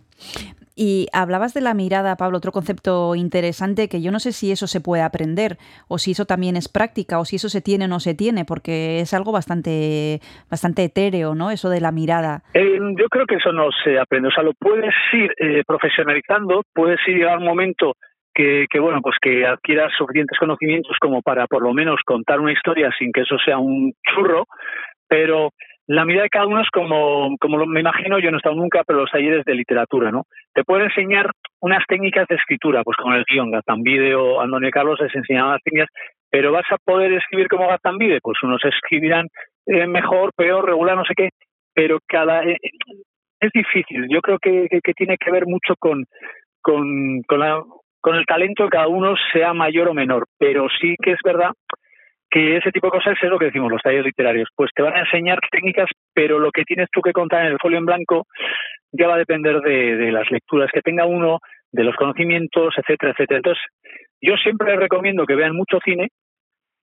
[0.81, 4.69] Y hablabas de la mirada, Pablo, otro concepto interesante que yo no sé si eso
[4.69, 5.57] se puede aprender
[5.89, 8.45] o si eso también es práctica o si eso se tiene o no se tiene,
[8.45, 11.51] porque es algo bastante, bastante etéreo, ¿no?
[11.51, 12.43] Eso de la mirada.
[12.55, 16.63] Eh, yo creo que eso no se aprende, o sea, lo puedes ir eh, profesionalizando,
[16.73, 17.97] puedes ir a un momento
[18.39, 22.53] que, que, bueno, pues que adquieras suficientes conocimientos como para por lo menos contar una
[22.53, 24.45] historia sin que eso sea un churro,
[25.09, 25.51] pero
[25.89, 28.85] la mirada de cada uno es como, como me imagino, yo no he estado nunca,
[28.87, 30.23] pero los talleres de literatura, ¿no?
[30.55, 35.01] Te pueden enseñar unas técnicas de escritura, pues con el guion, Gatambide o Antonio Carlos
[35.01, 35.89] les enseñaban las técnicas,
[36.31, 39.27] pero vas a poder escribir como Gatambide, pues unos escribirán
[39.67, 41.31] eh, mejor, peor, regular, no sé qué,
[41.75, 42.57] pero cada eh,
[43.41, 44.07] es difícil.
[44.09, 46.05] Yo creo que, que, que, tiene que ver mucho con,
[46.63, 47.61] con, con la
[48.01, 51.51] con el talento de cada uno sea mayor o menor, pero sí que es verdad
[52.31, 54.95] que ese tipo de cosas es lo que decimos los talleres literarios, pues te van
[54.95, 58.27] a enseñar técnicas, pero lo que tienes tú que contar en el folio en blanco
[58.93, 61.39] ya va a depender de, de las lecturas que tenga uno,
[61.73, 63.39] de los conocimientos, etcétera, etcétera.
[63.39, 63.63] Entonces,
[64.21, 66.09] yo siempre les recomiendo que vean mucho cine,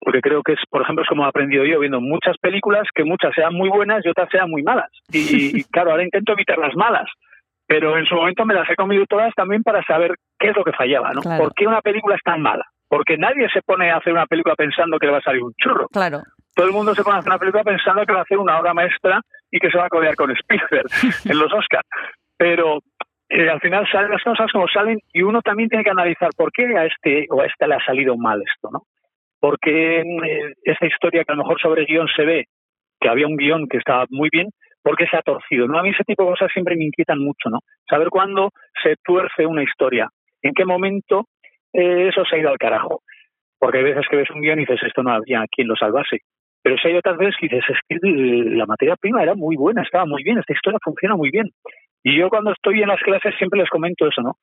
[0.01, 3.05] porque creo que es, por ejemplo, es como he aprendido yo viendo muchas películas, que
[3.05, 4.91] muchas sean muy buenas y otras sean muy malas.
[5.11, 7.11] Y, y, claro, ahora intento evitar las malas,
[7.67, 10.65] pero en su momento me las he comido todas también para saber qué es lo
[10.65, 11.21] que fallaba, ¿no?
[11.21, 11.45] Claro.
[11.45, 12.65] ¿Por qué una película es tan mala?
[12.89, 15.55] Porque nadie se pone a hacer una película pensando que le va a salir un
[15.55, 15.89] churro.
[15.89, 16.23] Claro.
[16.55, 18.59] Todo el mundo se pone a hacer una película pensando que va a hacer una
[18.59, 20.87] obra maestra y que se va a codear con Spielberg
[21.25, 21.87] en los Oscars.
[22.37, 22.79] Pero
[23.29, 26.53] eh, al final salen las cosas como salen y uno también tiene que analizar por
[26.53, 28.83] qué a este o a esta le ha salido mal esto, ¿no?
[29.41, 32.45] Porque eh, esta historia que a lo mejor sobre guion se ve
[33.01, 34.49] que había un guion que estaba muy bien,
[34.87, 35.67] ¿por qué se ha torcido?
[35.67, 35.81] ¿no?
[35.81, 37.59] A mí ese tipo de cosas siempre me inquietan mucho, ¿no?
[37.91, 38.51] Saber cuándo
[38.85, 40.09] se tuerce una historia,
[40.43, 41.25] en qué momento
[41.73, 43.01] eh, eso se ha ido al carajo.
[43.59, 46.19] Porque hay veces que ves un guion y dices, esto no había quien lo salvase.
[46.63, 49.83] Pero si hay otras veces que dices, es que la materia prima era muy buena,
[49.83, 51.47] estaba muy bien, esta historia funciona muy bien.
[52.05, 54.35] Y yo cuando estoy en las clases siempre les comento eso, ¿no?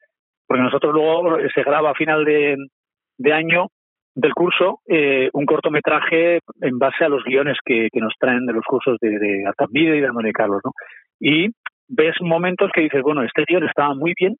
[0.45, 3.67] Porque nosotros luego eh, se graba a final de año
[4.15, 8.63] del curso eh, un cortometraje en base a los guiones que, nos traen de los
[8.65, 10.71] cursos de, de Artambide y de Manuel Carlos, ¿no?
[11.19, 11.49] Y
[11.87, 14.35] ves momentos que dices, bueno, este guion estaba muy bien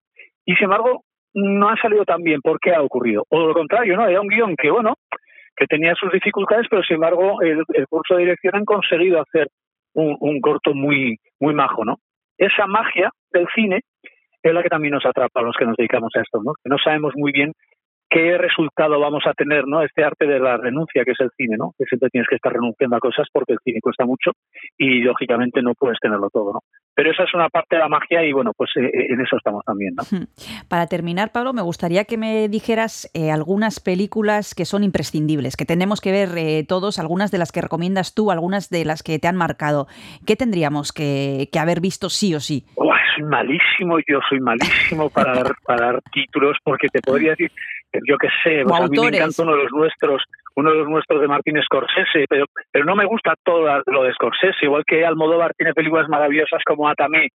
[0.46, 2.42] y sin embargo no ha salido tan bien.
[2.42, 3.26] ¿Por qué ha ocurrido?
[3.30, 4.08] O lo contrario, ¿no?
[4.08, 4.96] Era un guion que, bueno,
[5.56, 9.48] que tenía sus dificultades, pero sin embargo el, el curso de dirección han conseguido hacer
[9.94, 11.98] un, un corto muy, muy majo, ¿no?
[12.38, 13.82] Esa magia del cine
[14.42, 16.54] es la que también nos atrapa a los que nos dedicamos a esto, ¿no?
[16.64, 17.54] Que no sabemos muy bien
[18.14, 19.82] qué resultado vamos a tener, ¿no?
[19.82, 21.74] Este arte de la renuncia que es el cine, ¿no?
[21.78, 24.32] Que siempre tienes que estar renunciando a cosas porque el cine cuesta mucho
[24.78, 26.60] y lógicamente no puedes tenerlo todo, ¿no?
[26.94, 29.66] Pero esa es una parte de la magia y bueno, pues eh, en eso estamos
[29.66, 30.04] también, ¿no?
[30.70, 35.66] Para terminar, Pablo, me gustaría que me dijeras eh, algunas películas que son imprescindibles, que
[35.66, 39.18] tenemos que ver eh, todos, algunas de las que recomiendas tú, algunas de las que
[39.18, 39.88] te han marcado.
[40.28, 42.64] ¿Qué tendríamos que, que haber visto sí o sí?
[42.76, 47.52] Uah, soy malísimo, yo soy malísimo para dar, para dar títulos porque te podría decir,
[48.08, 50.24] yo qué sé, pues a mí me encanta uno de los nuestros,
[50.56, 54.14] uno de los nuestros de Martín Scorsese, pero, pero no me gusta todo lo de
[54.14, 57.30] Scorsese, igual que Almodóvar tiene películas maravillosas como Atame,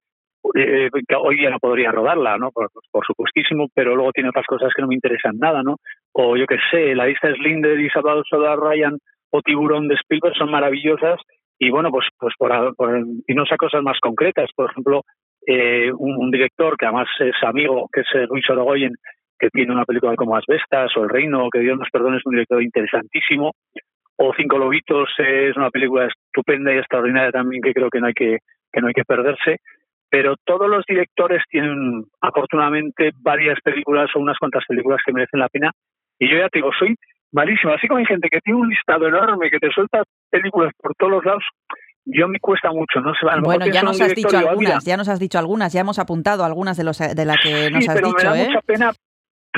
[0.56, 2.52] eh, que hoy día no podría rodarla, ¿no?
[2.52, 5.78] Por, por supuestísimo, pero luego tiene otras cosas que no me interesan nada, ¿no?
[6.14, 8.98] O yo qué sé, La lista Slinder y Salvador Solar Ryan
[9.32, 11.20] o Tiburón de Spielberg son maravillosas
[11.60, 12.98] y bueno, pues pues por, por
[13.28, 15.02] irnos a cosas más concretas, por ejemplo,
[15.46, 18.94] eh, un, un director que además es amigo, que es eh, Luis Orogoyen,
[19.40, 22.34] que tiene una película como Asbestas o El Reino, que Dios nos perdone, es un
[22.34, 23.54] director interesantísimo,
[24.18, 28.08] o Cinco Lobitos eh, es una película estupenda y extraordinaria también que creo que no
[28.08, 28.40] hay que,
[28.72, 29.58] que no hay que perderse,
[30.10, 35.50] pero todos los directores tienen afortunadamente varias películas o unas cuantas películas que merecen la
[35.50, 35.72] pena.
[36.20, 36.96] Y yo ya te digo, soy
[37.32, 40.96] malísimo, así como hay gente que tiene un listado enorme que te suelta películas por
[40.96, 41.44] todos los lados,
[42.06, 44.86] yo me cuesta mucho, no a lo mejor Bueno, ya nos has dicho "Ah, algunas,
[44.86, 47.88] ya nos has dicho algunas, ya hemos apuntado algunas de los de las que nos
[47.88, 48.48] has pero dicho, me da ¿eh?
[48.48, 48.92] mucha pena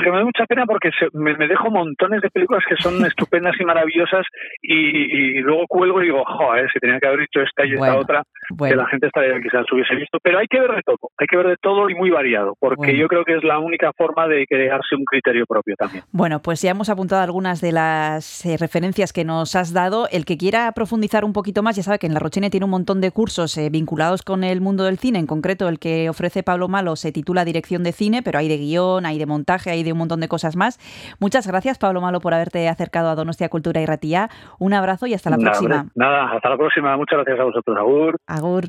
[0.00, 2.94] pero me da mucha pena porque se- me, me dejo montones de películas que son
[3.06, 4.26] estupendas y maravillosas
[4.62, 7.78] y, y luego cuelgo y digo, joder, si tenía que haber dicho esta y esta
[7.78, 8.72] Bueno, otra, bueno.
[8.72, 10.18] que la gente estaría quizás hubiese visto.
[10.22, 12.76] Pero hay que ver de todo, hay que ver de todo y muy variado, porque
[12.92, 12.98] Bueno.
[12.98, 16.04] yo creo que es la única forma de crearse un criterio propio también.
[16.12, 20.08] Bueno, pues ya hemos apuntado algunas de las eh, referencias que nos has dado.
[20.10, 22.70] El que quiera profundizar un poquito más, ya sabe que en La Rochene tiene un
[22.70, 25.18] montón de cursos eh, vinculados con el mundo del cine.
[25.18, 28.58] En concreto, el que ofrece Pablo Malo se titula Dirección de Cine, pero hay de
[28.58, 30.78] guion, hay de montaje, hay de un montón de cosas más.
[31.18, 34.28] Muchas gracias, Pablo Malo, por haberte acercado a Donostia Cultura y Ratía.
[34.58, 35.80] Un abrazo y hasta la Nada, próxima.
[35.80, 36.96] hombre, Nada, hasta la próxima.
[36.96, 38.16] Muchas gracias a vosotros, Agur.
[38.26, 38.64] Agur.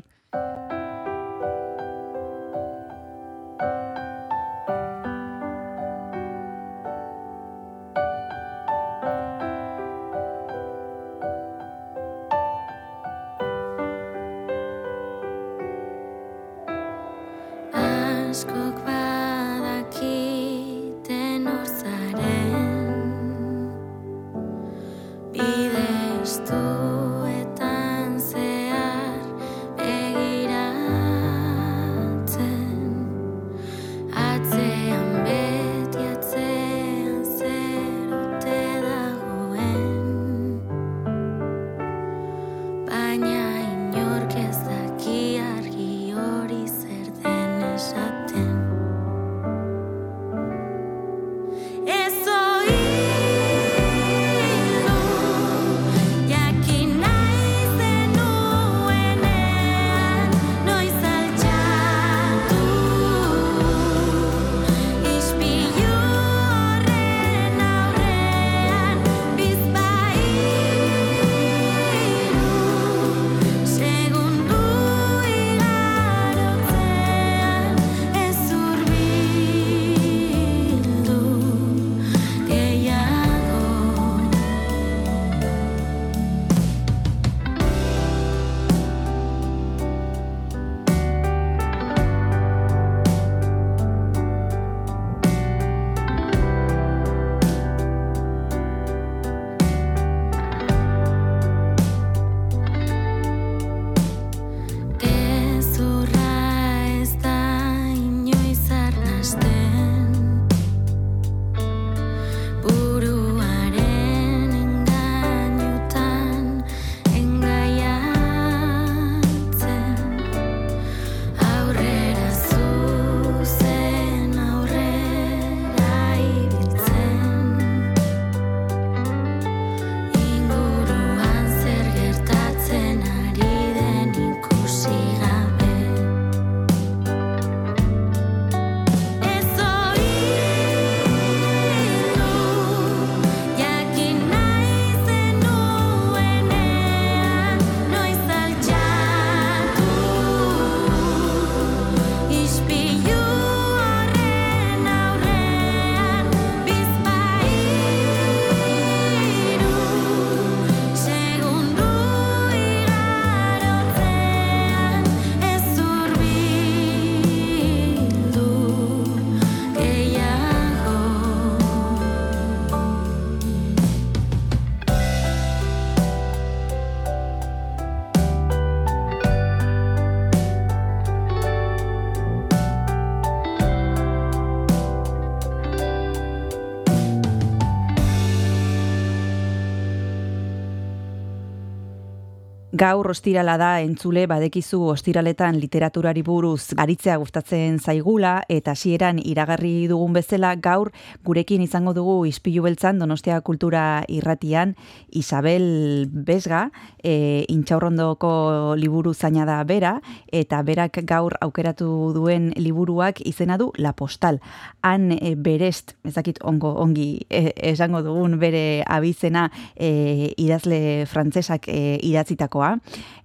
[192.82, 200.16] Gaur ostirala da entzule badekizu ostiraletan literaturari buruz garitzea gustatzen zaigula eta hasieran iragarri dugun
[200.16, 200.90] bezala gaur
[201.22, 204.72] gurekin izango dugu Ispilu beltzan Donostia Kultura Irratian
[205.20, 206.64] Isabel Besga
[206.98, 208.32] e, intxaurrondoko
[208.74, 209.94] liburu zaina da bera
[210.32, 214.40] eta berak gaur aukeratu duen liburuak izena du La Postal.
[214.82, 222.00] Han e, berest, ezakit ongo ongi e, esango dugun bere abizena e, idazle frantsesak e,
[222.02, 222.71] idatzitakoa.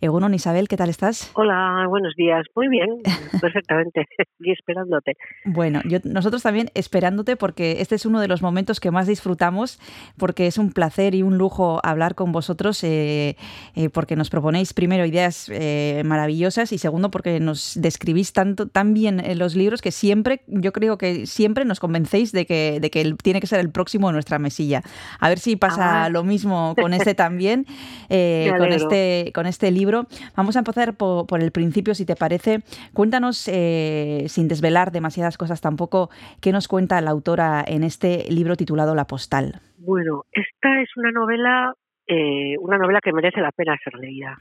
[0.01, 1.31] Egunon Isabel, ¿qué tal estás?
[1.35, 2.45] Hola, buenos días.
[2.55, 2.89] Muy bien,
[3.41, 4.05] perfectamente.
[4.39, 5.17] y esperándote.
[5.45, 9.79] Bueno, yo, nosotros también esperándote porque este es uno de los momentos que más disfrutamos
[10.17, 13.35] porque es un placer y un lujo hablar con vosotros eh,
[13.75, 18.93] eh, porque nos proponéis primero ideas eh, maravillosas y segundo porque nos describís tanto, tan
[18.93, 22.89] bien en los libros que siempre, yo creo que siempre nos convencéis de que, de
[22.89, 24.81] que tiene que ser el próximo en nuestra mesilla.
[25.19, 26.09] A ver si pasa Ah.
[26.09, 27.65] lo mismo con este también,
[28.09, 30.07] con, este, con este libro.
[30.35, 32.61] Vamos a empezar po- por, el principio, si te parece.
[32.91, 36.09] Cuéntanos, eh, sin desvelar demasiadas cosas tampoco,
[36.41, 39.61] qué nos cuenta la autora en este libro titulado La Postal.
[39.77, 41.73] Bueno, esta es una novela,
[42.07, 44.35] eh, una novela que merece la pena ser leída.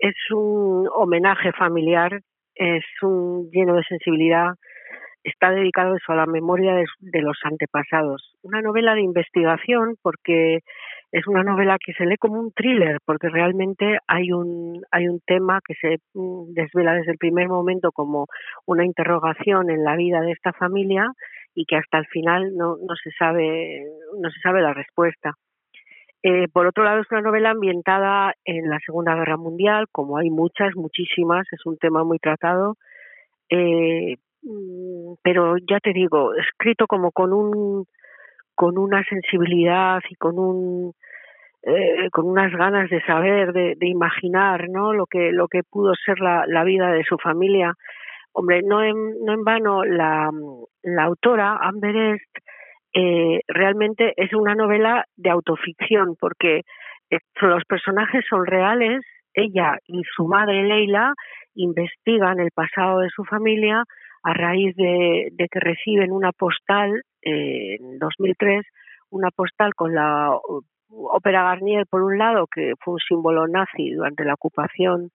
[0.00, 2.20] Es un homenaje familiar,
[2.56, 4.54] es un lleno de sensibilidad,
[5.22, 8.34] está dedicado eso a la memoria de, de los antepasados.
[8.42, 10.64] Una novela de investigación porque
[11.16, 15.20] es una novela que se lee como un thriller, porque realmente hay un, hay un
[15.20, 18.26] tema que se mm, desvela desde el primer momento como
[18.66, 21.10] una interrogación en la vida de esta familia
[21.54, 23.86] y que hasta el final no, no se sabe
[24.20, 25.32] no se sabe la respuesta.
[26.22, 30.28] Eh, por otro lado, es una novela ambientada en la Segunda Guerra Mundial, como hay
[30.28, 32.76] muchas, muchísimas, es un tema muy tratado,
[33.48, 37.86] eh, mm, pero ya te digo, escrito como con un
[38.54, 40.94] con una sensibilidad y con un
[41.66, 44.92] eh, con unas ganas de saber, de, de imaginar, ¿no?
[44.92, 47.74] Lo que lo que pudo ser la, vida de su familia.
[48.32, 50.30] Hombre, no en, no en vano la,
[50.82, 52.38] la autora Amber Est
[52.94, 56.62] eh, realmente es una novela de autoficción porque
[57.10, 59.02] eh, los personajes son reales,
[59.34, 61.14] ella y su madre Leila
[61.54, 63.82] investigan el pasado de su familia
[64.22, 68.64] a raíz de, de que reciben una postal eh, en 2003,
[69.10, 70.30] una postal con la
[70.90, 75.10] ópera Garnier por un lado, que fue un símbolo nazi durante la ocupación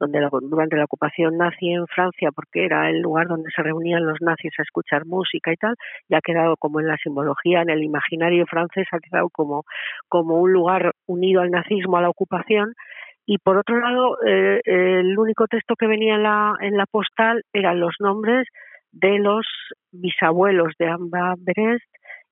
[0.00, 4.06] donde la- durante la ocupación nazi en Francia, porque era el lugar donde se reunían
[4.06, 5.74] los nazis a escuchar música y tal,
[6.08, 9.64] y ha quedado como en la simbología, en el imaginario francés, ha quedado como,
[10.08, 12.74] como un lugar unido al nazismo, a la ocupación.
[13.26, 17.42] Y por otro lado, eh, el único texto que venía en la, en la postal
[17.52, 18.46] eran los nombres
[18.92, 19.46] de los
[19.92, 21.84] bisabuelos de Amba Berest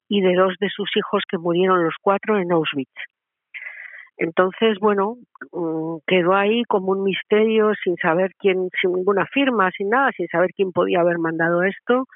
[0.08, 2.90] y de dos de sus hijos que murieron los cuatro en Auschwitz.
[4.18, 5.16] Entonces, bueno,
[5.52, 10.26] mm, quedó ahí como un misterio sin saber quién, sin ninguna firma, sin nada, sin
[10.28, 12.06] saber quién podía haber mandado esto,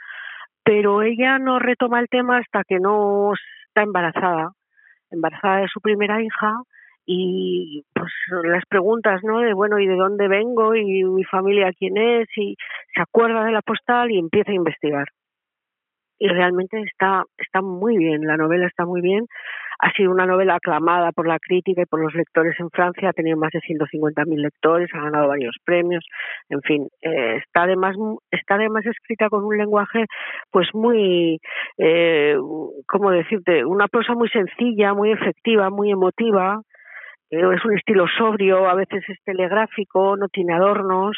[0.65, 3.33] pero ella no retoma el tema hasta que no
[3.69, 4.53] está embarazada,
[5.11, 6.55] embarazada de su primera hija
[7.05, 8.13] y pues
[8.45, 9.41] las preguntas, ¿no?
[9.41, 10.75] De bueno, ¿y de dónde vengo?
[10.75, 12.29] ¿Y mi familia quién es?
[12.37, 12.57] Y
[12.95, 15.09] se acuerda de la postal y empieza a investigar.
[16.21, 19.27] Y realmente está, está muy bien, la novela está muy bien.
[19.79, 23.13] Ha sido una novela aclamada por la crítica y por los lectores en Francia, ha
[23.15, 26.05] tenido más de 150.000 lectores, ha ganado varios premios,
[26.51, 27.97] en fin, eh, está además
[28.31, 30.05] está además escrita con un lenguaje
[30.51, 31.41] pues muy,
[31.79, 32.37] eh,
[32.87, 33.65] ¿cómo decirte?
[33.65, 36.61] Una prosa muy sencilla, muy efectiva, muy emotiva,
[37.31, 41.17] es un estilo sobrio, a veces es telegráfico, no tiene adornos,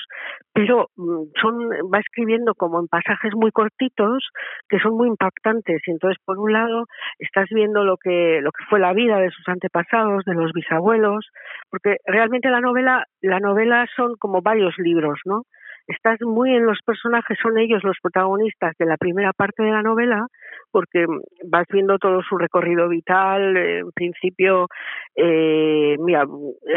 [0.53, 1.59] pero mm, son
[1.93, 4.29] va escribiendo como en pasajes muy cortitos
[4.69, 5.81] que son muy impactantes.
[5.87, 6.85] Y entonces, por un lado,
[7.19, 11.31] estás viendo lo que lo que fue la vida de sus antepasados, de los bisabuelos,
[11.71, 15.43] porque realmente la novela la novela son como varios libros, ¿no?
[15.87, 19.83] Estás muy en los personajes, son ellos los protagonistas de la primera parte de la
[19.83, 20.27] novela,
[20.71, 21.07] porque
[21.49, 23.57] vas viendo todo su recorrido vital.
[23.57, 24.69] eh, En principio,
[25.17, 26.25] eh, mira,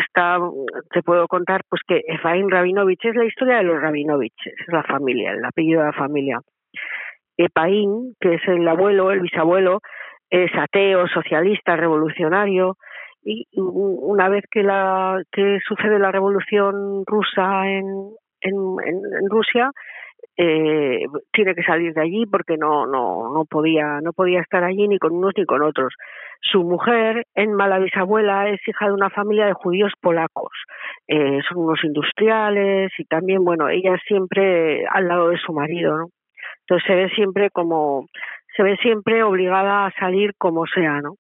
[0.06, 0.40] está,
[0.92, 4.84] te puedo contar pues que Efraín Rabinovich es la historia de los Rabinovich, es la
[4.84, 6.40] familia, el apellido de la familia.
[7.38, 9.82] Epaín, que es el abuelo, el bisabuelo,
[10.30, 12.78] es ateo, socialista, revolucionario,
[13.24, 17.86] y una vez que la que sucede la revolución rusa en,
[18.50, 19.72] en, Rusia,
[20.38, 24.88] eh, tiene que salir de allí porque no no no podía no podía estar allí
[24.88, 25.94] ni con unos ni con otros.
[26.42, 30.52] Su mujer, Enma la bisabuela, es hija de una familia de judíos polacos.
[31.08, 36.08] Eh, son unos industriales y también bueno ella siempre al lado de su marido, ¿no?
[36.62, 38.08] Entonces se ve siempre como
[38.56, 41.16] se ve siempre obligada a salir como sea, ¿no?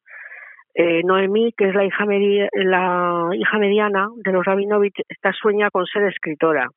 [0.75, 5.69] eh, Noemí, que es la hija, medi- la hija mediana de los Rabinovich, está sueña
[5.71, 6.67] con ser escritora.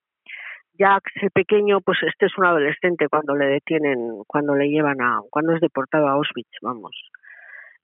[0.79, 5.20] Jax, el pequeño, pues este es un adolescente cuando le detienen, cuando le llevan a,
[5.31, 6.93] cuando es deportado a Auschwitz, vamos.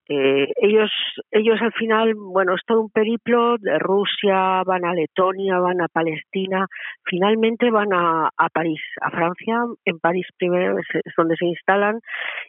[0.06, 0.90] Eh, ellos,
[1.30, 5.88] ellos al final, bueno, es todo un periplo de Rusia, van a Letonia, van a
[5.88, 6.66] Palestina,
[7.04, 12.00] finalmente van a, París, a Francia, en París primero es donde se instalan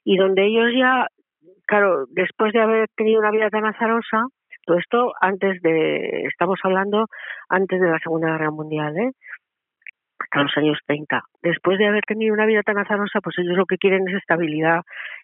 [0.04, 1.08] y donde ellos ya,
[1.66, 4.26] claro, después de haber tenido una vida tan azarosa,
[4.66, 7.06] todo esto antes de, estamos hablando
[7.50, 9.12] antes de la Segunda Guerra Mundial, ¿eh?
[10.36, 11.22] Hasta los años 30.
[11.42, 14.82] Después de haber tenido una vida tan azarosa, pues ellos lo que quieren es estabilidad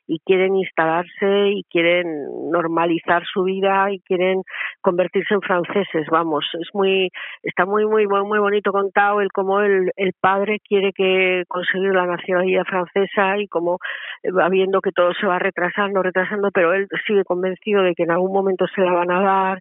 [0.07, 2.05] y quieren instalarse y quieren
[2.51, 4.41] normalizar su vida y quieren
[4.82, 7.09] convertirse en franceses, vamos, es muy
[7.43, 11.93] está muy muy muy, muy bonito contado el cómo el, el padre quiere que conseguir
[11.93, 13.78] la nacionalidad francesa y cómo
[14.24, 18.03] eh, va viendo que todo se va retrasando, retrasando, pero él sigue convencido de que
[18.03, 19.59] en algún momento se la van a dar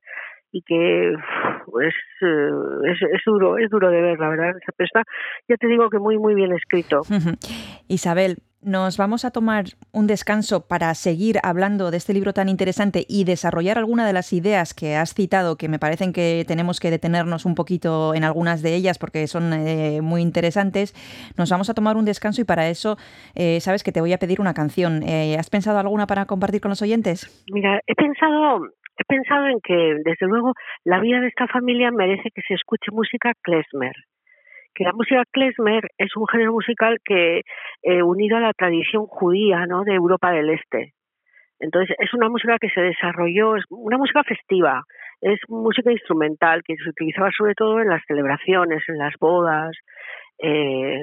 [0.53, 4.86] y que uf, es, eh, es, es duro, es duro de ver, la verdad, pero
[4.86, 5.03] está,
[5.48, 7.03] ya te digo que muy, muy bien escrito.
[7.88, 13.07] Isabel, nos vamos a tomar un descanso para seguir hablando de este libro tan interesante
[13.09, 16.90] y desarrollar alguna de las ideas que has citado, que me parecen que tenemos que
[16.90, 20.92] detenernos un poquito en algunas de ellas porque son eh, muy interesantes.
[21.38, 22.98] Nos vamos a tomar un descanso y para eso,
[23.34, 25.03] eh, sabes que te voy a pedir una canción.
[25.05, 27.44] Eh, ¿Has pensado alguna para compartir con los oyentes?
[27.51, 28.66] Mira, he pensado,
[29.01, 30.53] he pensado en que, desde luego,
[30.84, 33.94] la vida de esta familia merece que se escuche música klezmer.
[34.74, 37.40] Que la música klezmer es un género musical que,
[37.82, 39.84] eh, unido a la tradición judía ¿no?
[39.84, 40.92] de Europa del Este.
[41.61, 44.82] Entonces, es una música que se desarrolló, es una música festiva,
[45.20, 49.76] es música instrumental que se utilizaba sobre todo en las celebraciones, en las bodas,
[50.43, 51.03] eh,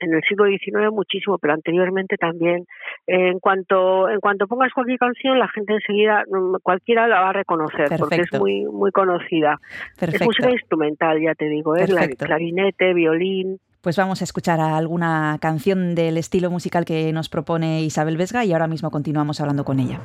[0.00, 2.66] en el siglo XIX muchísimo, pero anteriormente también.
[3.06, 7.30] Eh, en cuanto en cuanto pongas cualquier canción, la gente enseguida, mm, cualquiera la va
[7.30, 8.38] a reconocer, porque es Perfecto.
[8.40, 9.58] muy muy conocida.
[9.98, 10.24] Perfecto.
[10.24, 12.26] Es música instrumental, ya te digo, es Perfecto.
[12.26, 13.58] clarinete, violín.
[13.80, 18.52] Pues vamos a escuchar alguna canción del estilo musical que nos propone Isabel Vesga y
[18.52, 20.00] ahora mismo continuamos hablando con ella.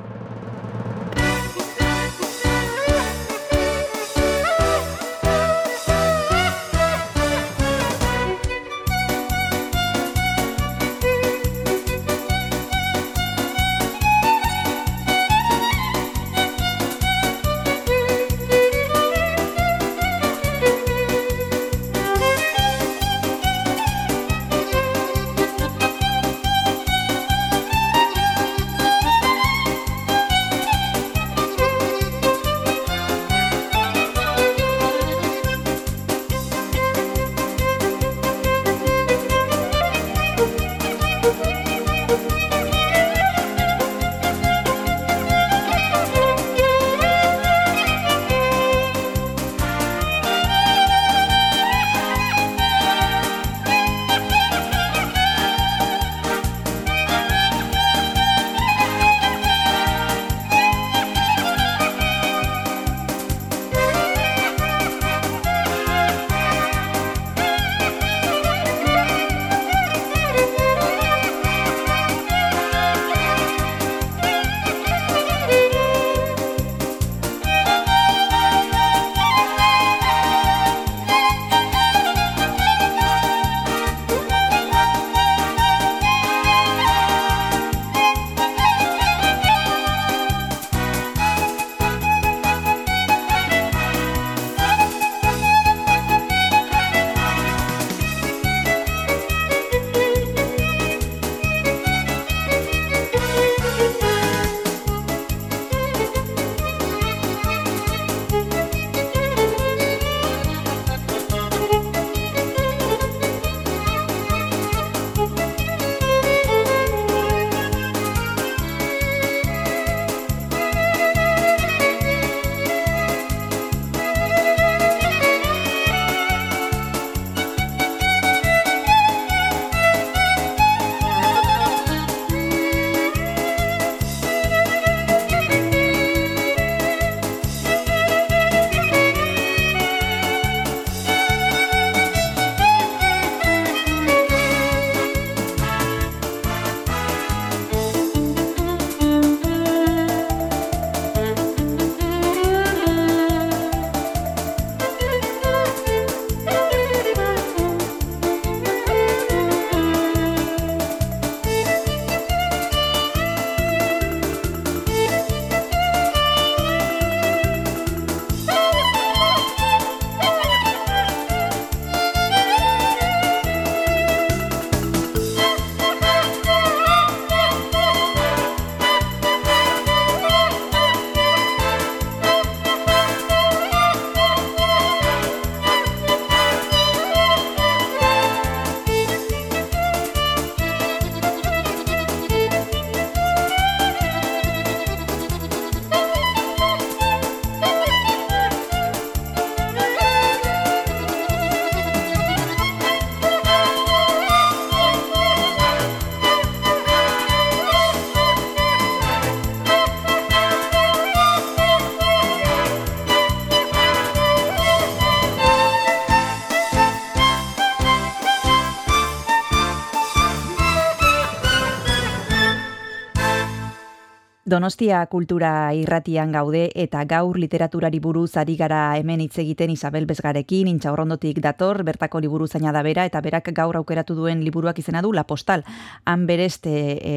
[224.54, 230.68] Donostia kultura irratian gaude eta gaur literaturari buruz ari gara hemen hitz egiten Isabel Bezgarekin,
[230.70, 235.10] intxaurrondotik dator, bertako liburu zaina da bera, eta berak gaur aukeratu duen liburuak izena du
[235.12, 235.64] La Postal.
[236.06, 237.16] Han bereste e,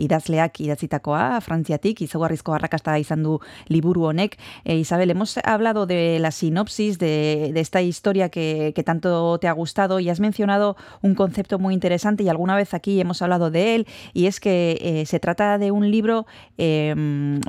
[0.00, 3.36] idazleak idatzitakoa, frantziatik, izugarrizko arrakasta izan du
[3.68, 4.38] liburu honek.
[4.64, 9.48] E, Isabel, hemos hablado de la sinopsis de, de esta historia que, que tanto te
[9.48, 13.50] ha gustado y has mencionado un concepto muy interesante y alguna vez aquí hemos hablado
[13.50, 16.24] de él y es que eh, se trata de un libro
[16.64, 16.94] eh,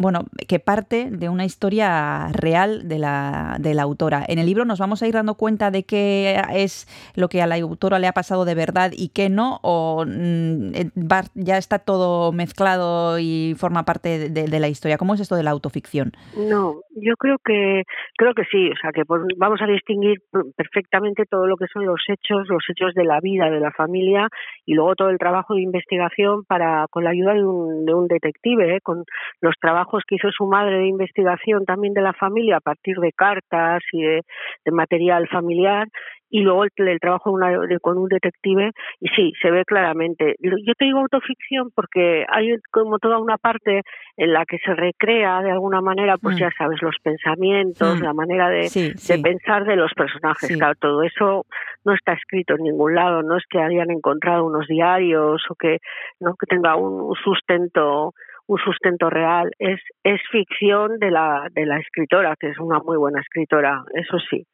[0.02, 4.26] bueno, que parte de una historia real de la, de la autora.
[4.28, 7.46] En el libro nos vamos a ir dando cuenta de qué es lo que a
[7.46, 11.78] la autora le ha pasado de verdad y qué no, o mm, va- ya está
[11.78, 14.98] todo mezclado y forma parte de, la historia.
[14.98, 16.14] ¿Cómo es esto de la autoficción?
[16.36, 17.84] No, yo creo que
[18.18, 19.04] creo que sí, o sea que
[19.38, 20.22] vamos a distinguir
[20.56, 24.28] perfectamente todo lo que son los hechos, los hechos de la vida de la familia
[24.66, 28.08] y luego todo el trabajo de investigación para con la ayuda de un, de un
[28.08, 28.82] detective, ¿eh?
[28.82, 29.03] con
[29.42, 33.12] los trabajos que hizo su madre de investigación también de la familia a partir de
[33.12, 34.22] cartas y de,
[34.66, 35.88] de material familiar
[36.30, 39.64] y luego el, el trabajo de una- de- con un detective y sí, se ve
[39.66, 40.36] claramente.
[40.40, 43.82] Yo te digo autoficción porque hay como toda una parte
[44.18, 46.40] en la que se recrea de alguna manera, pues Mm.
[46.40, 48.04] ya sabes, los pensamientos, Mm.
[48.04, 50.48] la manera de, Sí, de pensar de los personajes.
[50.50, 50.56] Sí.
[50.58, 51.46] Claro, todo eso
[51.86, 55.78] no está escrito en ningún lado, no es que hayan encontrado unos diarios o que
[56.20, 58.14] no que tenga un sustento
[58.54, 62.98] un sustento real es es ficción de la de la escritora que es una muy
[62.98, 64.46] buena escritora eso sí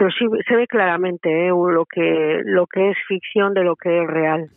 [0.00, 1.50] pero sí se ve claramente ¿eh?
[1.50, 4.50] lo que lo que es ficción de lo que es real.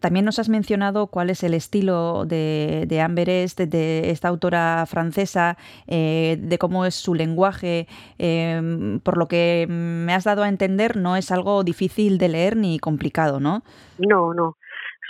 [0.00, 4.86] También nos has mencionado cuál es el estilo de, de Amber Est, de esta autora
[4.86, 7.86] francesa, eh, de cómo es su lenguaje.
[8.18, 12.56] eh, por lo que me has dado a entender, no es algo difícil de leer
[12.56, 13.62] ni complicado, ¿no?
[13.98, 14.56] No, no.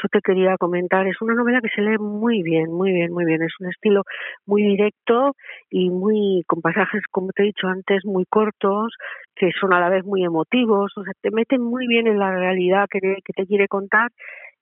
[0.01, 1.07] Eso te quería comentar.
[1.07, 3.43] Es una novela que se lee muy bien, muy bien, muy bien.
[3.43, 4.05] Es un estilo
[4.47, 5.35] muy directo
[5.69, 8.95] y muy con pasajes, como te he dicho antes, muy cortos,
[9.37, 10.93] que son a la vez muy emotivos.
[10.97, 14.11] O sea, te meten muy bien en la realidad que te, que te quiere contar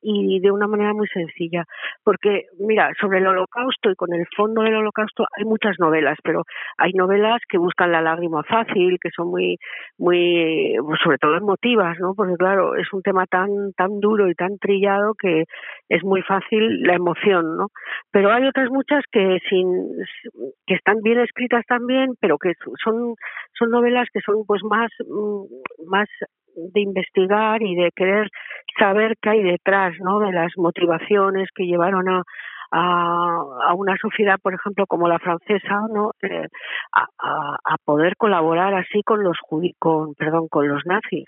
[0.01, 1.65] y de una manera muy sencilla.
[2.05, 6.43] Porque, mira, sobre el holocausto y con el fondo del holocausto hay muchas novelas, pero
[6.77, 9.59] hay novelas que buscan la lágrima fácil, que son muy,
[9.99, 12.15] muy, pues sobre todo emotivas, ¿no?
[12.15, 15.45] Porque claro, es un tema tan, tan duro y tan trillado que
[15.89, 17.69] es muy fácil la emoción, ¿no?
[18.11, 19.67] Pero hay otras muchas que sin,
[20.67, 22.53] que están bien escritas también, pero que
[22.85, 23.15] son,
[23.59, 26.09] son novelas que son pues más, mm, más
[26.73, 28.29] de investigar y de querer
[28.79, 30.19] saber qué hay detrás, ¿no?
[30.21, 32.23] De las motivaciones que llevaron a,
[32.71, 33.37] a,
[33.69, 36.13] a una sociedad, por ejemplo, como la francesa, ¿no?
[36.23, 36.47] Eh,
[36.93, 39.37] a, a, a poder colaborar así con los
[39.79, 41.27] con, perdón, con los nazis.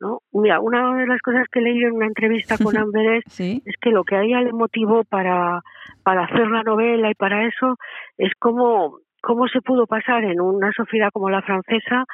[0.00, 0.20] ¿no?
[0.32, 3.62] Mira, una de las cosas que leído en una entrevista con Amber es, Sí.
[3.66, 5.60] es que lo que a ella le motivó para,
[6.02, 7.76] para hacer la novela y para eso
[8.16, 12.04] es cómo, cómo se pudo pasar en una sociedad como la francesa,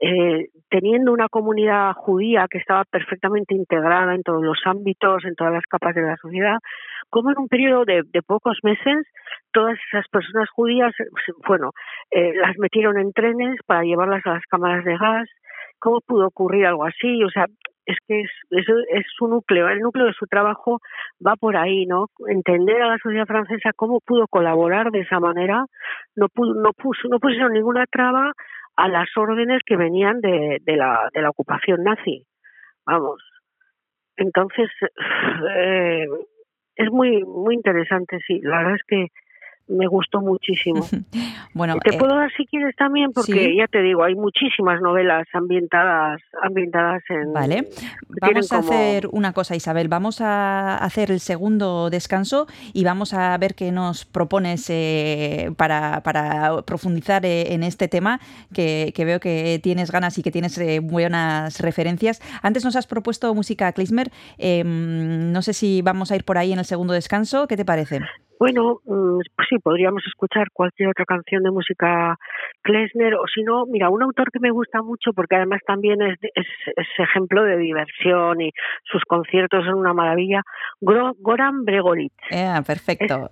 [0.00, 5.52] eh, teniendo una comunidad judía que estaba perfectamente integrada en todos los ámbitos, en todas
[5.52, 6.58] las capas de la sociedad,
[7.10, 9.06] como en un periodo de, de pocos meses
[9.52, 10.92] todas esas personas judías,
[11.46, 11.70] bueno,
[12.10, 15.28] eh, las metieron en trenes para llevarlas a las cámaras de gas.
[15.78, 17.22] ¿Cómo pudo ocurrir algo así?
[17.24, 17.46] O sea,
[17.86, 20.80] es que es, es, es su núcleo, el núcleo de su trabajo
[21.24, 22.06] va por ahí, ¿no?
[22.28, 25.64] Entender a la sociedad francesa cómo pudo colaborar de esa manera,
[26.16, 28.32] no pudo, no puso, no pusieron ninguna traba
[28.76, 32.24] a las órdenes que venían de, de la, de la ocupación nazi.
[32.86, 33.22] Vamos.
[34.16, 34.70] Entonces,
[35.56, 36.06] eh,
[36.76, 38.40] es muy, muy interesante, sí.
[38.42, 39.06] La verdad es que
[39.78, 40.86] me gustó muchísimo.
[41.54, 43.56] Bueno, Te eh, puedo dar si quieres también, porque sí.
[43.58, 47.30] ya te digo, hay muchísimas novelas ambientadas, ambientadas en.
[47.34, 47.68] Vale,
[48.22, 49.88] vamos a como- hacer una cosa, Isabel.
[49.88, 56.02] Vamos a hacer el segundo descanso y vamos a ver qué nos propones eh, para,
[56.02, 58.18] para profundizar eh, en este tema,
[58.54, 62.22] que, que veo que tienes ganas y que tienes eh, buenas referencias.
[62.42, 64.10] Antes nos has propuesto música Klezmer.
[64.38, 67.46] eh, no sé si vamos a ir por ahí en el segundo descanso.
[67.46, 68.00] ¿Qué te parece?
[68.42, 72.16] Bueno, mm, pues sí, podríamos escuchar cualquier otra canción de música
[72.62, 76.18] Klezmer, o si no, mira, un autor que me gusta mucho, porque además también es,
[76.34, 78.50] es, es ejemplo de diversión y
[78.90, 80.42] sus conciertos son una maravilla,
[80.80, 82.12] Goran Bregovic.
[82.32, 83.28] Eh, perfecto.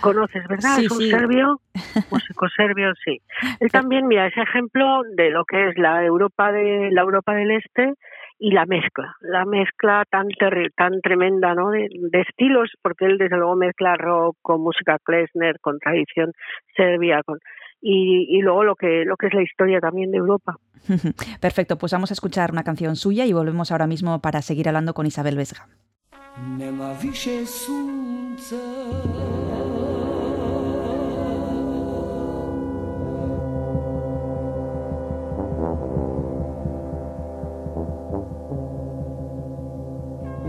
[0.00, 0.76] Conoces, ¿verdad?
[0.76, 1.10] Sí, es un sí.
[1.10, 1.60] serbio,
[2.10, 3.20] músico serbio, sí.
[3.60, 7.50] Él también, mira, es ejemplo de lo que es la Europa de la Europa del
[7.50, 7.92] Este
[8.38, 10.28] y la mezcla, la mezcla tan
[10.76, 11.70] tan tremenda, ¿no?
[11.70, 16.32] De, de estilos, porque él desde luego mezcla rock con música Klezmer, con tradición
[16.76, 17.38] serbia, con
[17.80, 20.56] y, y luego lo que lo que es la historia también de Europa.
[21.40, 24.94] Perfecto, pues vamos a escuchar una canción suya y volvemos ahora mismo para seguir hablando
[24.94, 25.66] con Isabel Vesga.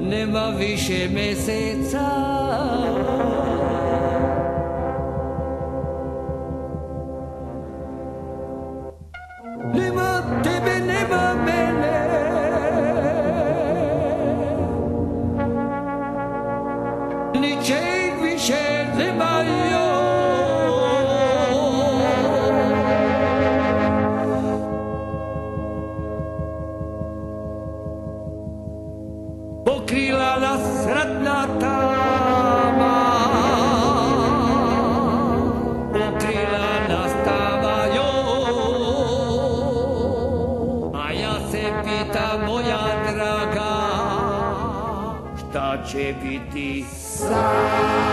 [0.09, 2.07] nemá vyše meseca.
[29.85, 32.95] otkrila nasretna tama.
[35.93, 38.95] Otkrila nas tama joj
[40.93, 41.63] A ja se
[42.45, 43.75] moja draga
[45.37, 48.04] Šta će biti sad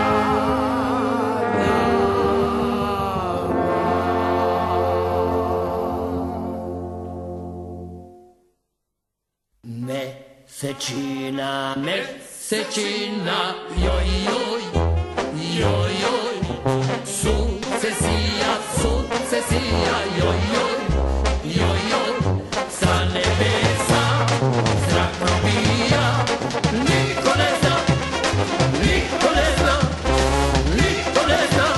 [10.53, 14.61] Mesečina, mesečina, joj, joj,
[15.59, 16.37] joj, joj,
[17.05, 20.77] sukcesija, sukcesija, joj, joj,
[21.43, 24.03] joj, joj, sa nebesa
[24.89, 26.25] zrak probija,
[26.71, 27.75] niko ne zna,
[28.83, 29.75] niko ne zna,
[30.75, 31.73] niko ne zna.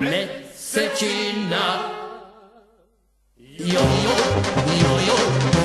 [0.00, 1.90] 劣跡な。
[3.36, 3.80] よよよ
[5.52, 5.57] よ。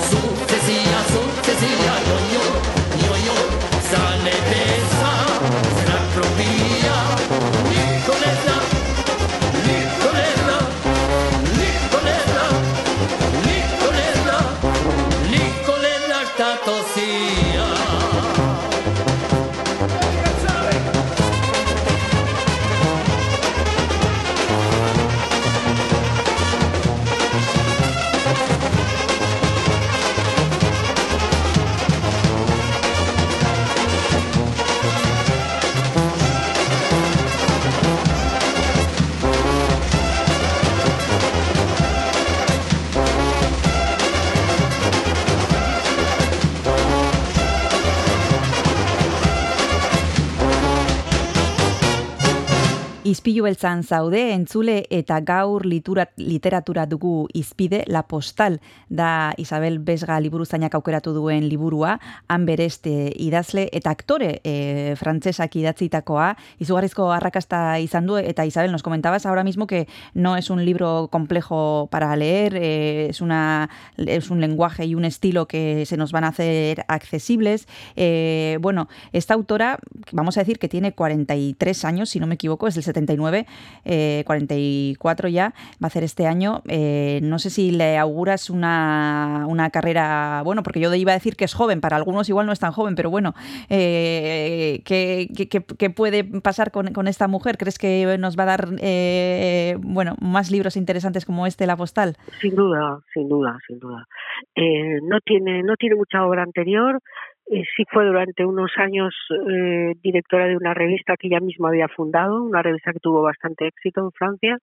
[53.24, 58.58] Izpilu beltzan zaude, entzule eta gaur litura, literatura dugu izpide La Postal,
[58.90, 61.94] da Isabel Besga liburuzainak aukeratu duen liburua,
[62.28, 68.84] han bereste idazle eta aktore e, frantsesak idatzitakoa, izugarrizko arrakasta izan du, eta Isabel, nos
[68.84, 74.32] comentabas ahora mismo que no es un libro complejo para leer, eh, es, una, es
[74.32, 77.70] un lenguaje y un estilo que se nos van a hacer accesibles.
[77.96, 79.80] Eh, bueno, esta autora,
[80.12, 83.46] vamos a decir que tiene 43 años, si no me equivoco, es el 70 49,
[83.86, 86.62] eh, 44 ya va a hacer este año.
[86.68, 91.36] Eh, no sé si le auguras una, una, carrera, bueno, porque yo iba a decir
[91.36, 93.34] que es joven, para algunos igual no es tan joven, pero bueno,
[93.70, 97.58] eh, ¿qué, qué, qué, puede pasar con, con, esta mujer?
[97.58, 102.16] ¿Crees que nos va a dar eh, bueno, más libros interesantes como este, La Postal?
[102.42, 104.08] Sin duda, sin duda, sin duda.
[104.56, 107.00] Eh, no, tiene, no tiene mucha obra anterior,
[107.48, 109.14] eh, sí fue durante unos años
[109.50, 113.68] eh, directora de una revista que ella misma había fundado, una revista que tuvo bastante
[113.68, 114.58] éxito en Francia,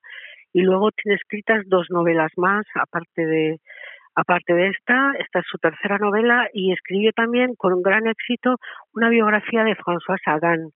[0.53, 3.59] y luego tiene escritas dos novelas más, aparte de,
[4.14, 8.57] aparte de esta, esta es su tercera novela, y escribió también con gran éxito
[8.95, 10.70] una biografía de François Sagan,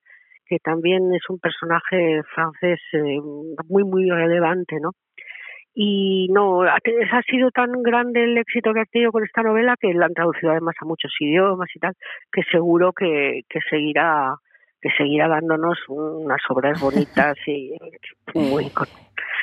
[0.47, 3.19] que también es un personaje francés eh,
[3.69, 4.91] muy, muy relevante, ¿no?
[5.75, 9.93] Y no, ha sido tan grande el éxito que ha tenido con esta novela que
[9.93, 11.95] la han traducido además a muchos idiomas y tal,
[12.33, 14.37] que seguro que, que seguirá
[14.81, 17.73] que seguirá dándonos unas obras bonitas y
[18.35, 18.71] muy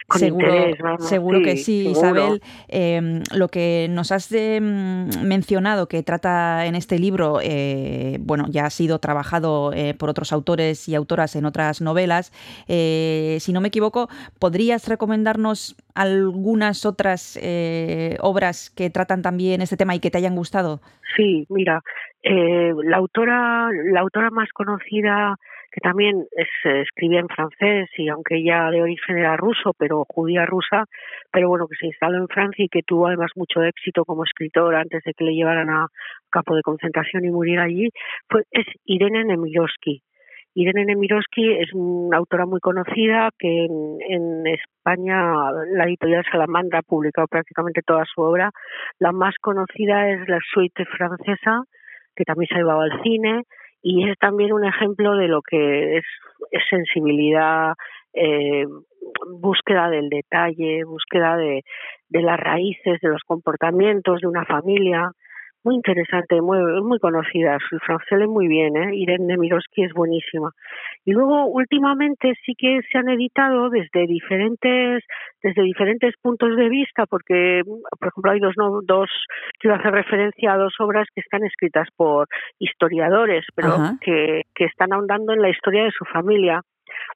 [0.07, 0.77] con, seguro, interés.
[0.81, 2.09] vamos, seguro que sí, seguro.
[2.09, 2.41] Isabel.
[2.67, 8.65] Eh, lo que nos has eh, mencionado que trata en este libro, eh, bueno, ya
[8.65, 12.31] ha sido trabajado eh, por otros autores y autoras en otras novelas.
[12.67, 19.77] Eh, si no me equivoco, ¿podrías recomendarnos algunas otras eh, obras que tratan también este
[19.77, 20.81] tema y que te hayan gustado?
[21.15, 21.81] Sí, mira,
[22.23, 25.37] la autora, la autora más conocida
[25.71, 30.45] que también eh, escribía en francés y aunque ella de origen era ruso, pero judía
[30.45, 30.85] rusa,
[31.31, 34.81] pero bueno, que se instaló en Francia y que tuvo además mucho éxito como escritora
[34.81, 35.87] antes de que le llevaran a
[36.29, 37.89] campo de concentración y muriera allí,
[38.27, 40.03] pues es Irene Nemirovsky.
[40.53, 46.83] Irene Nemirovsky es una autora muy conocida que en, en España la editorial Salamandra ha
[46.83, 48.51] publicado prácticamente toda su obra.
[48.99, 51.63] La más conocida es La Suite francesa,
[52.13, 53.43] que también se ha llevado al cine
[53.81, 56.05] y es también un ejemplo de lo que es,
[56.69, 57.73] sensibilidad,
[58.13, 58.65] eh,
[59.39, 61.63] búsqueda del detalle, búsqueda de
[62.09, 65.11] las raíces, de los comportamientos de una familia.
[65.63, 67.57] Muy interesante, muy, muy conocida.
[67.71, 68.95] El francés lee muy bien, ¿eh?
[68.95, 70.51] Irene Nemirovsky es buenísima.
[71.05, 75.03] Y luego, últimamente, sí que se han editado desde diferentes,
[75.43, 79.09] desde diferentes puntos de vista, porque, por ejemplo, hay dos, no, dos,
[79.59, 83.97] quiero hacer referencia a dos obras que están escritas por historiadores, pero Ajá.
[84.01, 86.61] que, que están ahondando en la historia de su familia.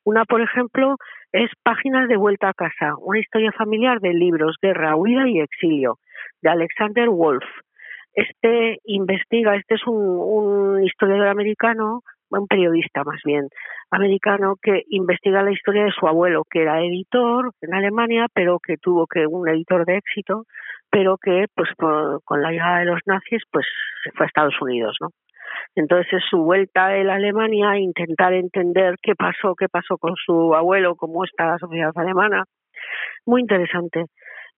[0.04, 0.98] Una, por ejemplo,
[1.32, 5.98] es Páginas de vuelta a casa, una historia familiar de libros, guerra, huida y exilio,
[6.44, 7.44] de Alexander Wolf.
[8.16, 13.48] Este investiga, este es un, historiador americano, un periodista más bien,
[13.92, 18.78] americano que investiga la historia de su abuelo, que era editor en Alemania, pero que
[18.78, 20.46] tuvo que un editor de éxito,
[20.90, 21.70] pero que pues
[22.24, 23.66] con la llegada de los nazis pues
[24.04, 25.10] se fue a Estados Unidos, ¿no?
[25.76, 30.56] Entonces es su vuelta a la Alemania intentar entender qué pasó, qué pasó con su
[30.56, 32.46] abuelo, cómo está la sociedad alemana.
[33.26, 34.06] Muy interesante.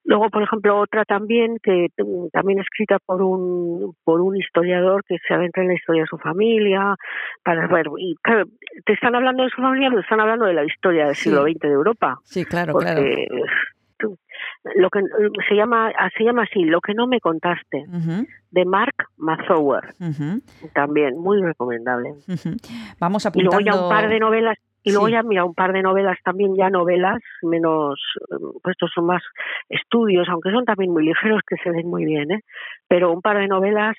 [0.05, 1.87] Luego, por ejemplo, otra también que
[2.31, 6.17] también escrita por un por un historiador que se adentra en la historia de su
[6.17, 6.95] familia,
[7.43, 8.45] para ver y claro,
[8.85, 11.23] te están hablando de su familia, pero están hablando de la historia del Sí.
[11.29, 14.15] siglo XX de Europa, Sí, claro, porque claro.
[14.75, 15.01] lo que
[15.49, 17.83] se llama se llama así, lo que no me contaste,
[18.51, 19.93] de Mark Mazower,
[20.73, 22.11] también muy recomendable.
[22.29, 22.55] ujú.
[22.99, 23.65] Vamos Y luego apuntando.
[23.65, 25.13] ya un par de novelas, y luego Sí.
[25.13, 27.99] ya mira un par de novelas también ya novelas, menos,
[28.63, 29.23] pues estos son más
[29.69, 32.41] estudios, aunque son también muy ligeros que se ven muy bien, ¿eh?
[32.87, 33.95] Pero un par de novelas,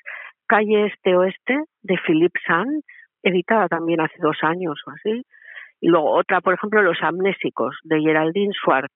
[0.47, 2.81] Calle Este Oeste, de Philip Sand,
[3.23, 5.23] editada también hace dos años o así.
[5.81, 8.93] Y luego otra, por ejemplo, Los Amnésicos, de Geraldine Schwartz.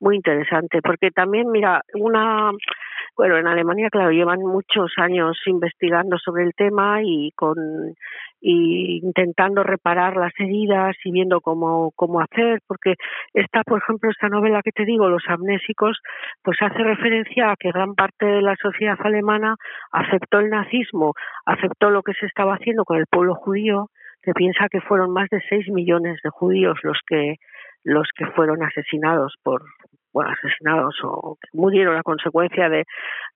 [0.00, 2.50] Muy interesante, porque también, mira, una,
[3.16, 7.56] bueno, en Alemania, claro, llevan muchos años investigando sobre el tema y con
[8.40, 12.94] y intentando reparar las heridas y viendo cómo, cómo hacer, porque
[13.34, 15.98] esta, por ejemplo, esta novela que te digo, Los amnésicos,
[16.42, 19.56] pues hace referencia a que gran parte de la sociedad alemana
[19.92, 21.12] aceptó el nazismo,
[21.44, 23.88] aceptó lo que se estaba haciendo con el pueblo judío,
[24.22, 27.36] que piensa que fueron más de 6 millones de judíos los que
[27.82, 29.62] los que fueron asesinados por
[30.12, 32.84] bueno, asesinados o que murieron a consecuencia de,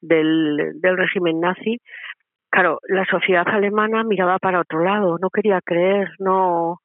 [0.00, 1.80] del, del régimen nazi
[2.54, 6.80] claro, la sociedad alemana miraba para otro lado, no quería creer, no.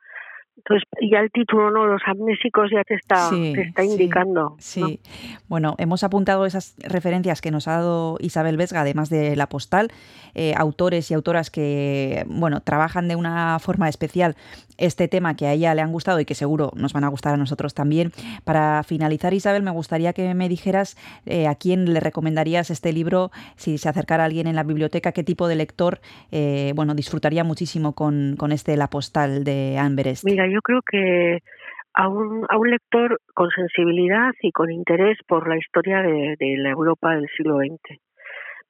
[0.60, 1.86] Entonces, ya el título, ¿no?
[1.86, 4.42] Los amnésicos ya te está, Sí, te está sí, indicando.
[4.42, 4.56] ¿no?
[4.60, 5.00] Sí,
[5.48, 9.90] bueno, hemos apuntado esas referencias que nos ha dado Isabel Vesga, además de la postal,
[10.36, 14.36] eh, autores y autoras que, bueno, trabajan de una forma especial
[14.78, 17.34] este tema que a ella le han gustado y que seguro nos van a gustar
[17.34, 18.12] a nosotros también.
[18.44, 23.32] Para finalizar, Isabel, me gustaría que me dijeras eh, a quién le recomendarías este libro,
[23.56, 26.00] si se acercara alguien en la biblioteca, qué tipo de lector,
[26.32, 30.24] eh, bueno, disfrutaría muchísimo con, con este La postal de Amberest.
[30.24, 31.40] Mira, yo creo que
[31.94, 36.58] a un, a un lector con sensibilidad y con interés por la historia de, de
[36.58, 38.00] la Europa del siglo XX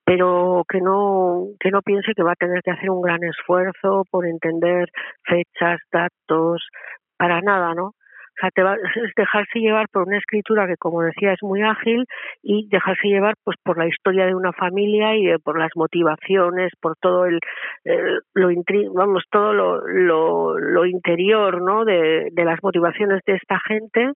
[0.10, 4.06] pero que no que no piense que va a tener que hacer un gran esfuerzo
[4.10, 4.90] por entender
[5.24, 6.68] fechas, datos,
[7.16, 7.94] para nada, ¿no?
[8.40, 11.62] O sea, te va, es dejarse llevar por una escritura que, como decía, es muy
[11.62, 12.06] ágil
[12.42, 16.72] y dejarse llevar pues por la historia de una familia y de, por las motivaciones,
[16.80, 17.40] por todo el,
[17.84, 21.84] el lo intri vamos todo lo, lo, lo interior, ¿no?
[21.84, 24.12] De, de, las motivaciones de esta gente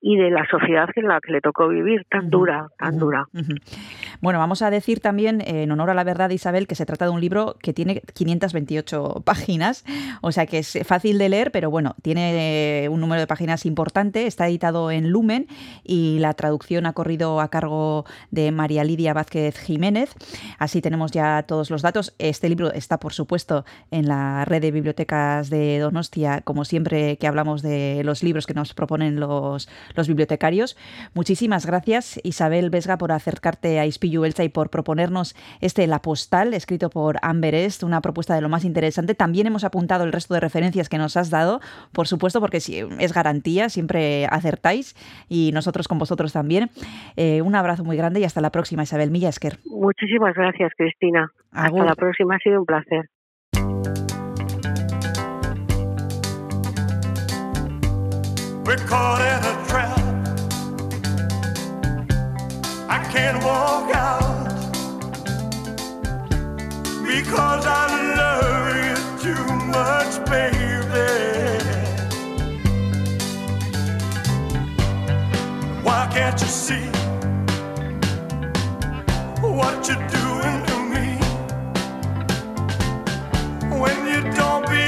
[0.00, 3.26] y de la sociedad en la que le tocó vivir tan dura, tan dura.
[4.20, 7.12] Bueno, vamos a decir también, en honor a la verdad, Isabel, que se trata de
[7.12, 9.84] un libro que tiene 528 páginas,
[10.22, 14.26] o sea que es fácil de leer, pero bueno, tiene un número de páginas importante.
[14.26, 15.46] Está editado en Lumen
[15.84, 20.10] y la traducción ha corrido a cargo de María Lidia Vázquez Jiménez.
[20.58, 22.14] Así tenemos ya todos los datos.
[22.18, 27.26] Este libro está, por supuesto, en la red de bibliotecas de Donostia, como siempre que
[27.26, 30.76] hablamos de los libros que nos proponen los, los bibliotecarios.
[31.14, 36.54] Muchísimas gracias, Isabel Vesga, por acercarte a Ispillu Elsa y por proponernos este La Postal,
[36.54, 39.14] escrito por Amber Est, una propuesta de lo más interesante.
[39.14, 41.60] También hemos apuntado el resto de referencias que nos has dado,
[41.92, 44.94] por supuesto, porque es garantía, siempre acertáis
[45.28, 46.70] y nosotros con vosotros también.
[47.16, 49.58] Eh, un abrazo muy grande y hasta la próxima, Isabel Millasker.
[49.66, 51.30] Muchísimas gracias, Cristina.
[51.50, 51.80] Agur.
[51.80, 53.08] Hasta la próxima, ha sido un placer.
[58.68, 59.98] We're caught in a trap.
[62.90, 64.44] I can't walk out
[67.02, 67.86] because I
[68.20, 70.57] love you too much, baby.
[76.18, 76.86] Can't you see
[79.40, 81.08] what you're doing to me?
[83.80, 84.87] When you don't believe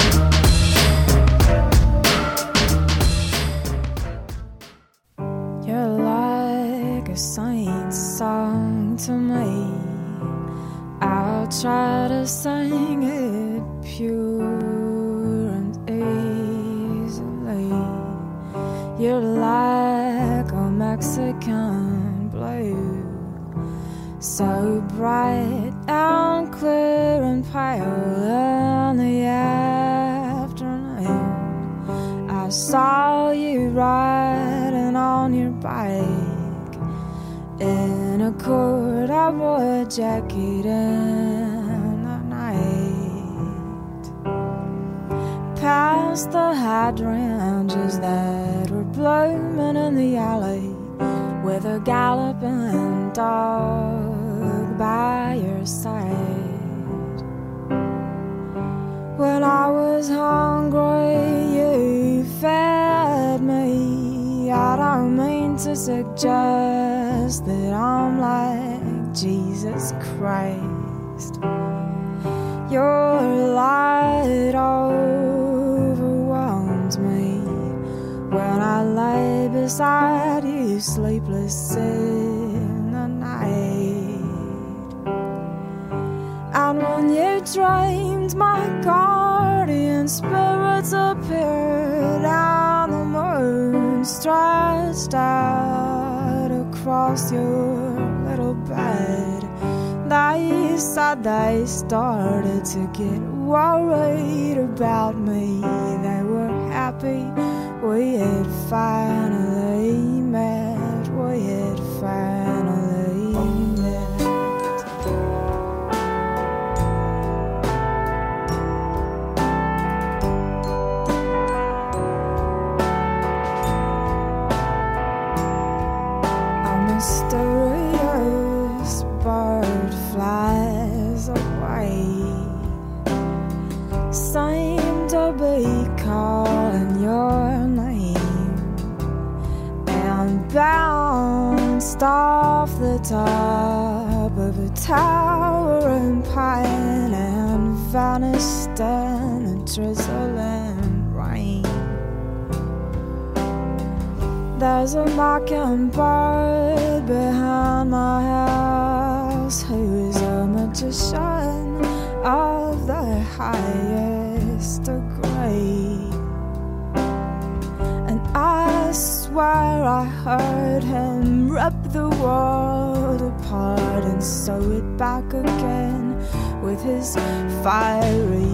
[169.83, 176.15] I heard him rip the world apart and sew it back again
[176.61, 177.15] with his
[177.63, 178.45] fiery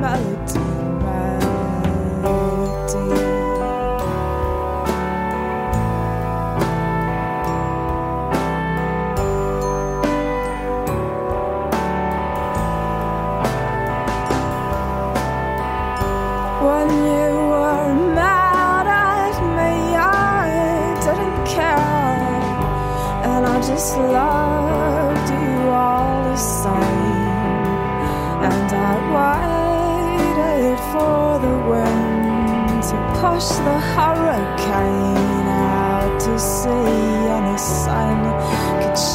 [0.00, 0.58] melody.
[2.22, 3.27] melody.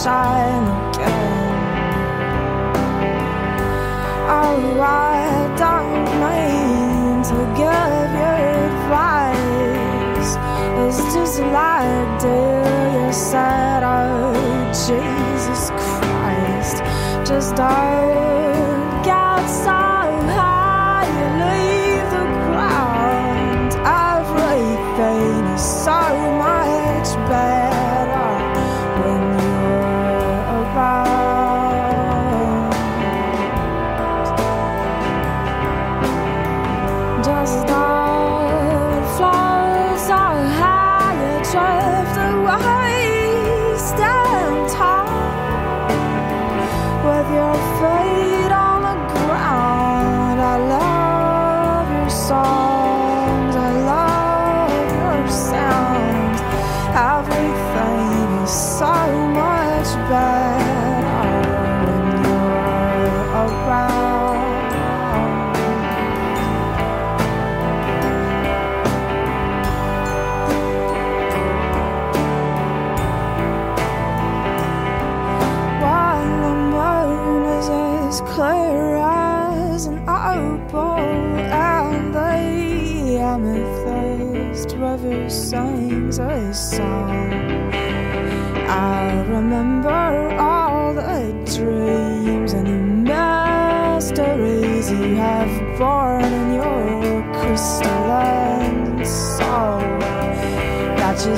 [0.03, 1.43] sign again.
[4.37, 5.23] Oh, I
[5.63, 8.33] don't mean to give you
[8.67, 10.31] advice.
[10.83, 14.33] It's just like, dear, you said, oh,
[14.87, 16.77] Jesus Christ,
[17.25, 18.22] just die.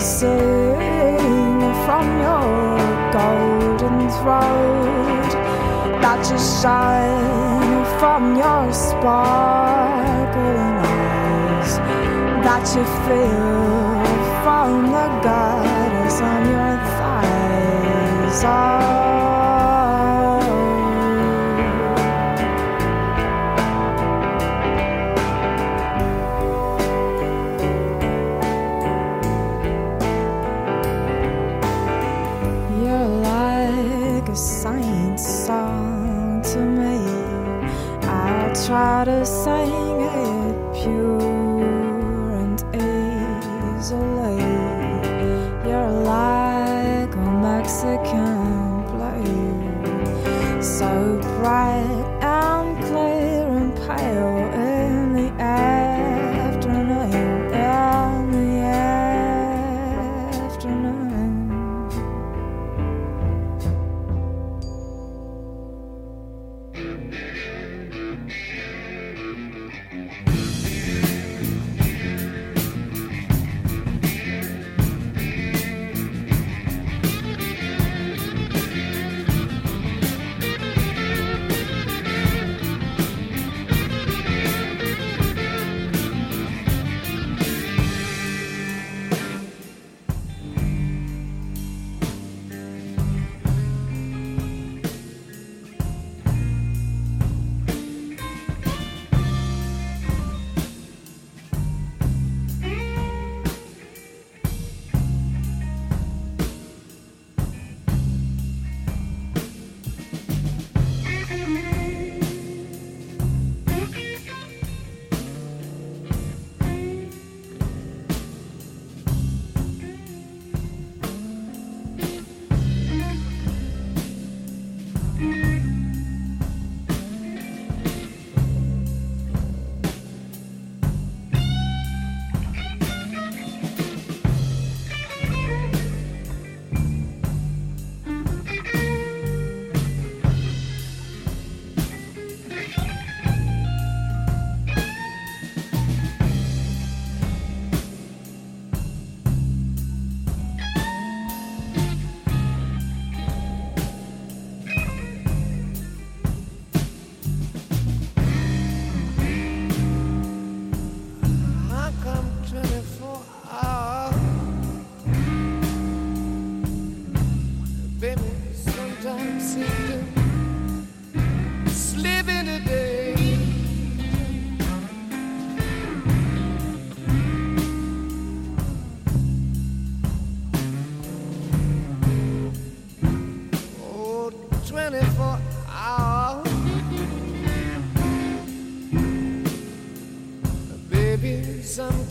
[0.05, 2.77] sing from your
[3.11, 5.31] golden throat
[6.03, 11.71] that you shine from your sparkling eyes
[12.45, 13.65] that you feel
[14.43, 18.43] from the goddess on your thighs.
[18.45, 18.74] Ah.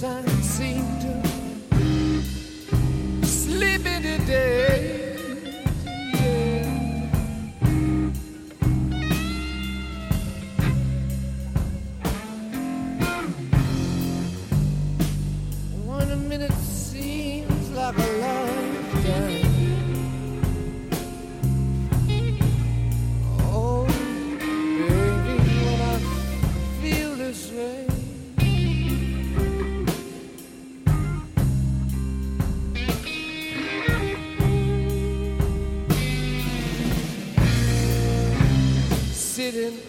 [0.04, 0.33] time.
[39.50, 39.83] didn't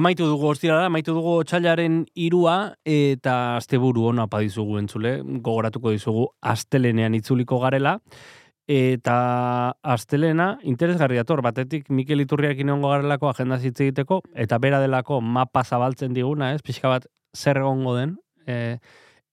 [0.00, 7.16] amaitu dugu ostirala, amaitu dugu otxailaren irua, eta asteburu ona padizugu entzule, gogoratuko dizugu astelenean
[7.18, 7.98] itzuliko garela,
[8.70, 9.16] eta
[9.94, 15.64] astelena interesgarri dator, batetik Mikel Iturriak inongo garelako agenda hitz egiteko, eta bera delako mapa
[15.64, 18.16] zabaltzen diguna, ez, pixka bat zer egongo den,
[18.46, 18.78] e,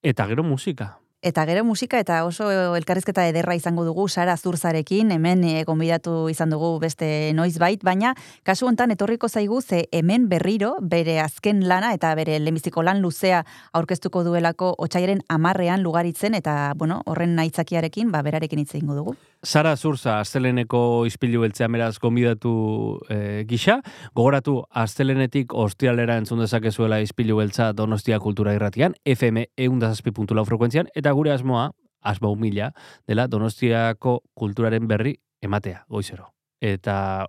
[0.03, 2.45] eta gero musika, Eta gero musika eta oso
[2.77, 8.11] elkarrizketa ederra izango dugu Sara Zurzarekin, hemen e, gonbidatu izan dugu beste noizbait, baina
[8.45, 13.43] kasu hontan etorriko zaigu ze hemen berriro bere azken lana eta bere lehenbiziko lan luzea
[13.73, 19.15] aurkeztuko duelako otsailaren amarrean lugaritzen eta bueno, horren aitzakiarekin ba berarekin hitz egingo dugu.
[19.43, 23.79] Sara Zurza, asteleneko ispilu beltzean beraz gonbidatu e, gisa.
[24.17, 31.33] Gogoratu, astelenetik ostialera entzun dezakezuela ispilu beltza Donostia Kultura Irratian, FM eundazazpi.lau frekuentzian, eta gure
[31.35, 31.69] asmoa,
[32.01, 32.71] asmo humila,
[33.07, 36.33] dela Donostiako kulturaren berri ematea, goizero.
[36.61, 37.27] Eta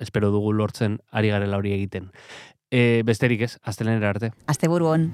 [0.00, 2.10] espero dugu lortzen ari garela hori egiten.
[2.72, 4.32] E, besterik ez, astelenera arte.
[4.48, 5.10] Asteburu on.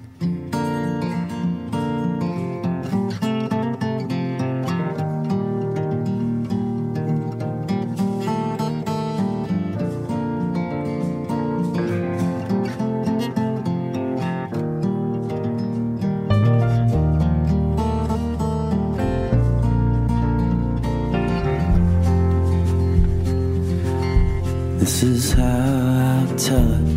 [25.39, 26.88] tactile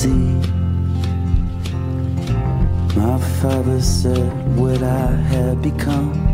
[0.00, 0.08] Sea,
[2.96, 6.29] my father said what I had become.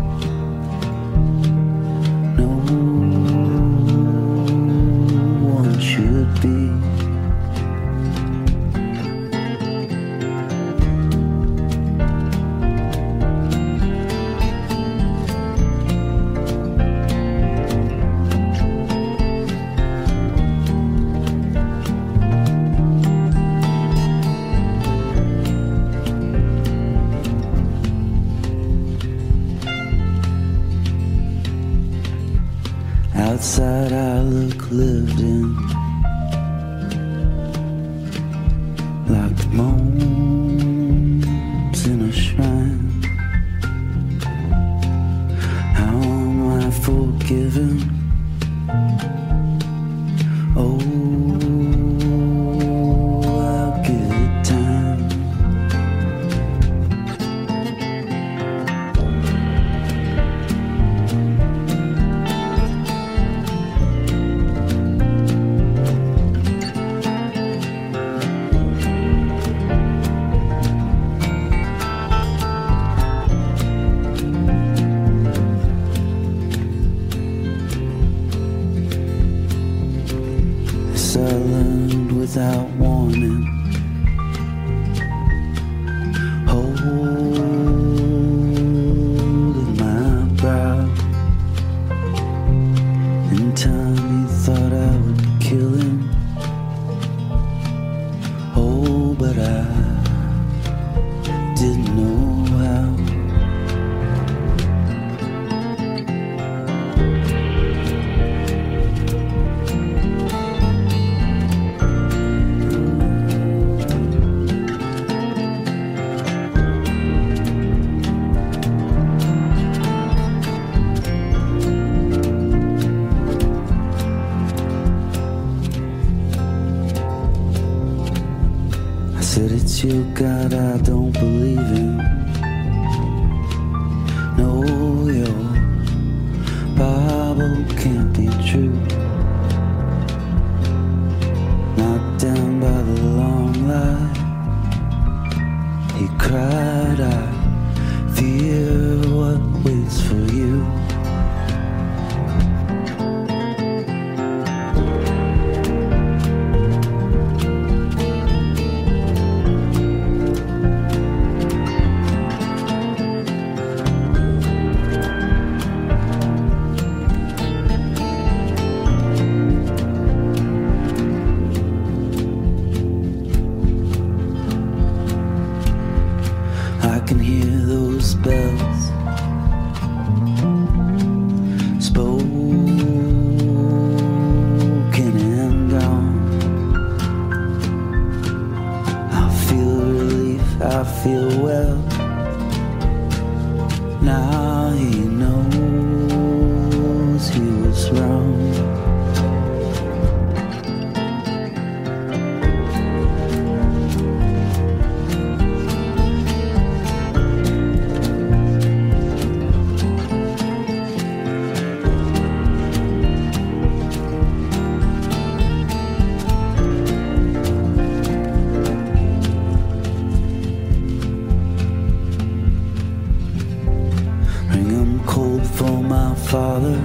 [226.31, 226.77] Father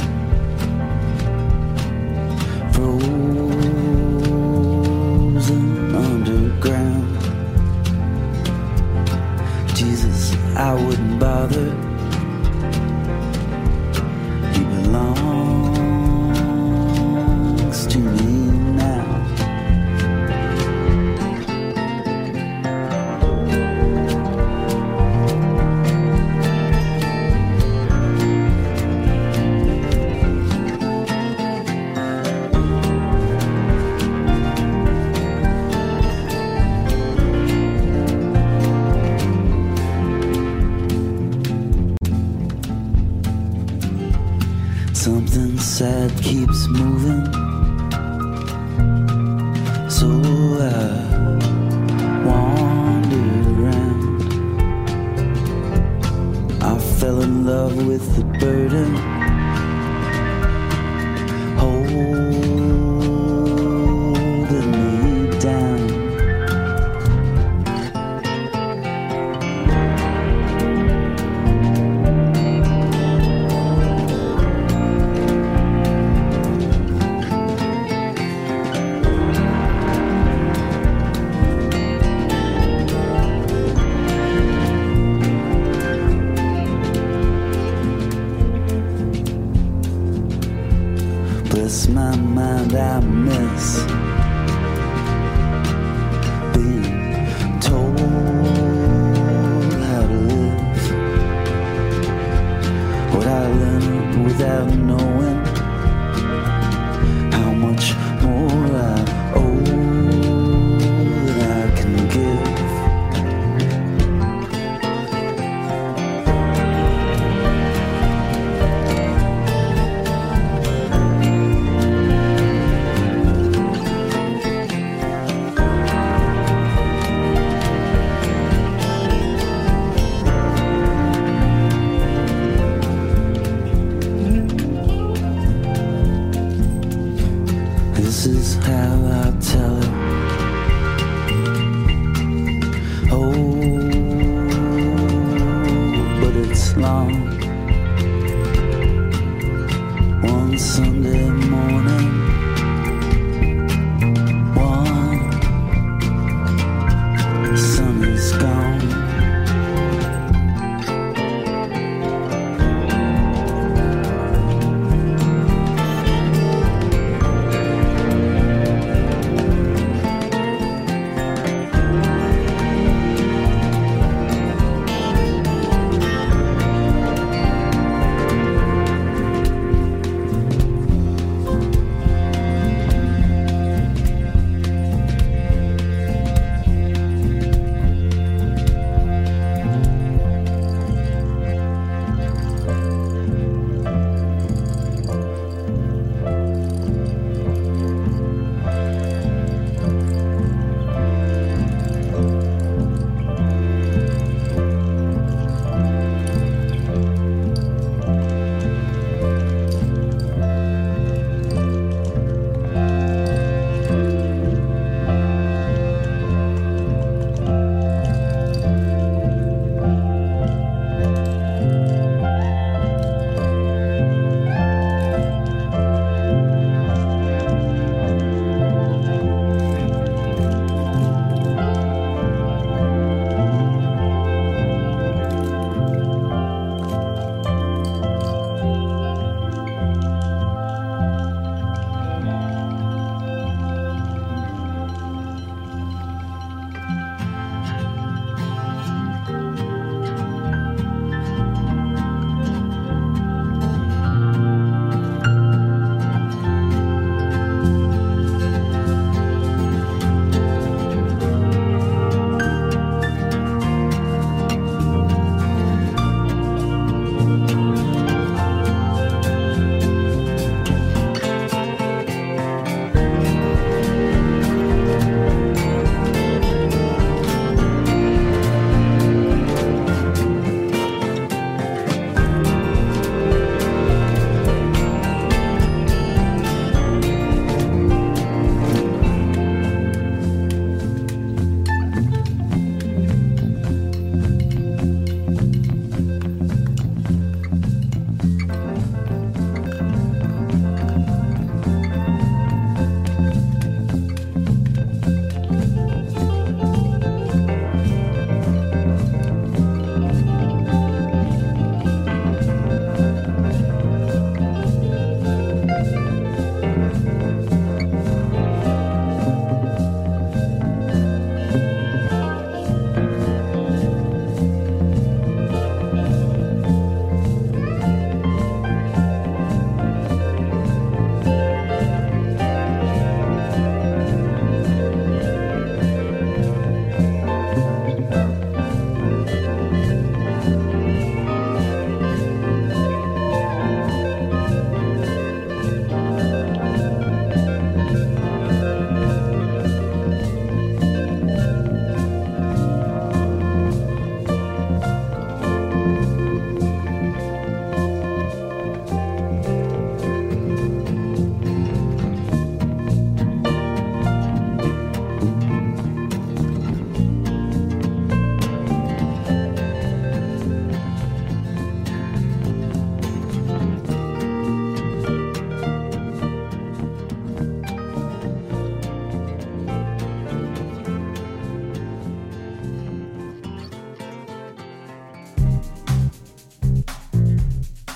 [5.42, 7.08] frozen underground.
[9.76, 11.91] Jesus, I wouldn't bother.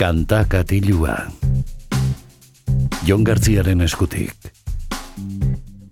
[0.06, 1.16] Kanta katilua.
[3.08, 4.52] Jon Gartziaren eskutik.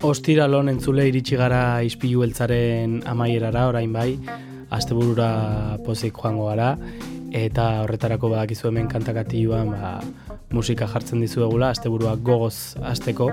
[0.06, 4.12] Ostiralon entzule iritsi gara ispilu beltzaren amaierara orain bai,
[4.70, 6.68] asteburura pozik joango gara,
[7.34, 9.90] eta horretarako badakizu hemen kantakatioan ba,
[10.54, 13.32] musika jartzen dizuegula, asteburua gogoz hasteko.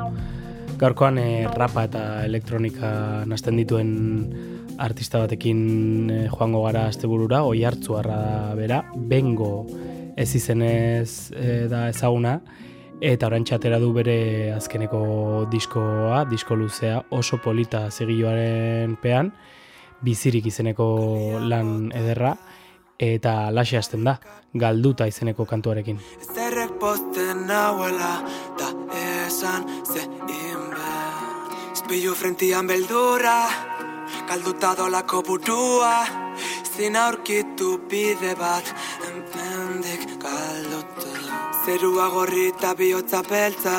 [0.82, 1.28] Gaurkoan e,
[1.62, 3.94] rapa eta elektronika nasten dituen
[4.82, 5.62] artista batekin
[6.10, 8.22] e, joango gara asteburura, oi hartzuarra
[8.58, 9.54] bera, bengo
[10.22, 12.38] ez izenez e, da ezaguna,
[13.02, 15.02] eta orain txatera du bere azkeneko
[15.52, 19.34] diskoa, disko luzea, oso polita zigilloaren pean,
[20.02, 20.88] bizirik izeneko
[21.42, 22.36] lan ederra,
[23.02, 24.20] eta laxe hasten da,
[24.54, 25.98] galduta izeneko kantuarekin.
[26.36, 28.14] Zerrek posten nauela
[28.60, 28.70] Ta
[29.26, 33.38] esan ze inber Ispilu frentian beldurra
[34.30, 36.06] Galduta dolako burua
[36.76, 38.68] Zin aurkitu bide bat
[41.72, 43.74] Zerua gorri eta bihotza beltza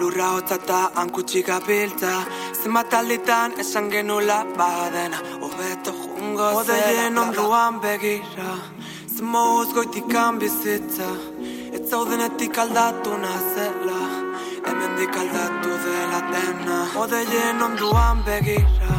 [0.00, 2.14] Lurra hotza eta hankutxika biltza
[2.58, 6.88] Zenbat alditan esan genula badena Hobeto jungo zera.
[6.88, 8.56] Odeien onduan begira
[9.16, 11.06] Zemoz goitikan bizitza.
[11.76, 14.02] Ez zaudenetik aldatu nazela
[14.66, 16.80] Hemendik aldatu dela dena.
[17.04, 18.98] Odeien onduan begira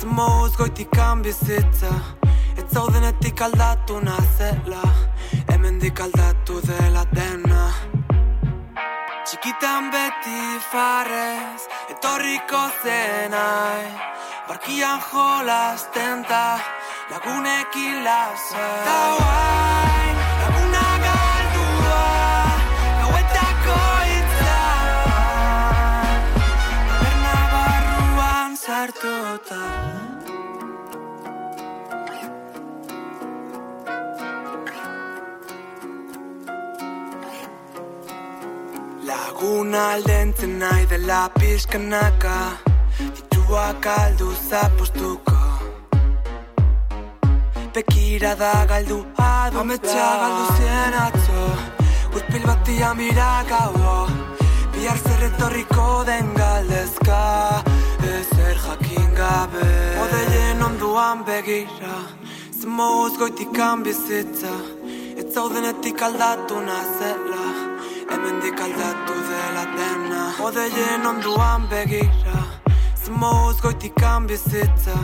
[0.00, 1.94] Zemoz goitikan bizitza.
[2.58, 4.82] Ez zaudenetik aldatu nazela
[5.86, 7.70] Hemendik aldatu dela dena?
[9.22, 10.40] Txikitan beti
[10.70, 11.62] farrez
[11.94, 13.86] Etorriko zenai.
[14.48, 16.58] Barkian jolasten ta
[17.10, 22.04] Lagunekin lasa Ta guain Laguna galdua
[23.00, 23.80] Gauetako
[24.10, 24.60] hitza.
[26.90, 29.85] Taberna barruan sartuta
[39.36, 42.36] Laguna aldentzen nahi dela pixkanaka.
[43.16, 45.36] Dituak aldu zapostuko
[47.74, 51.44] Bekira da galdu adu Ametsa galdu zien atzo.
[52.14, 54.08] Urpil batia mira gaua.
[54.72, 57.20] Bihar zer etorriko den galdezka.
[58.14, 59.68] Ezer jakin gabe.
[60.02, 61.96] Odeien onduan begira.
[62.58, 64.56] Zemoz goitikan bizitza.
[65.18, 67.75] Ez zaudenetik aldatu nazela
[68.10, 70.22] Hemendik aldatu dela dena.
[70.46, 72.42] Odeien onduan begira.
[73.04, 74.98] Zemoz goitikan bizitza.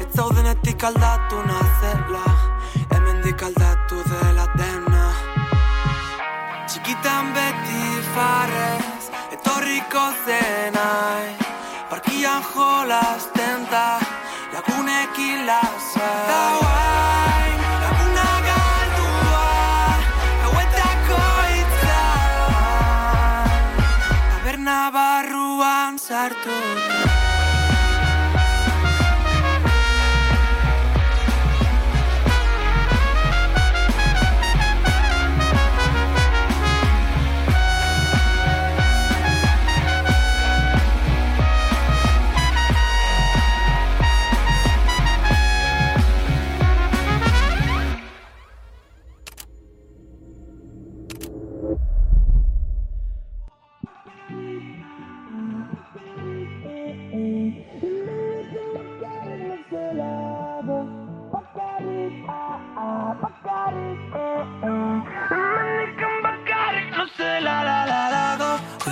[0.00, 2.26] Ez zaudenetik aldatu nazela.
[2.90, 5.04] Hemendik aldatu dela dena.
[6.74, 7.82] Txikitan beti
[8.14, 9.04] farrez
[9.36, 11.36] Etorriko zenai
[11.90, 14.00] Parkian jolasten da
[14.54, 16.63] Lagunekin lasa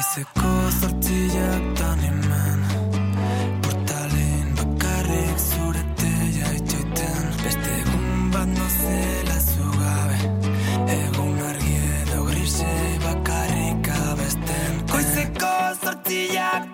[0.02, 2.62] Goizeko zortziak tan hemen
[3.62, 10.18] Portalin bakarrik zure teia itxoiten Beste egun bat nozela zugabe
[10.96, 16.71] Egun argi edo grisei bakarrik abesten Goizeko zortziak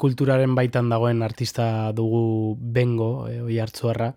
[0.00, 4.14] kulturaren baitan dagoen artista dugu bengo, e, oi hartzuarra,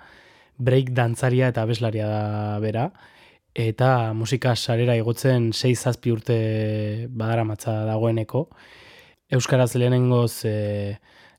[0.57, 2.87] break dantzaria eta abeslaria da bera,
[3.53, 6.37] eta musika sarera igotzen 6-7 urte
[7.09, 8.47] badaramatza dagoeneko.
[9.33, 10.55] Euskaraz lehenengoz e,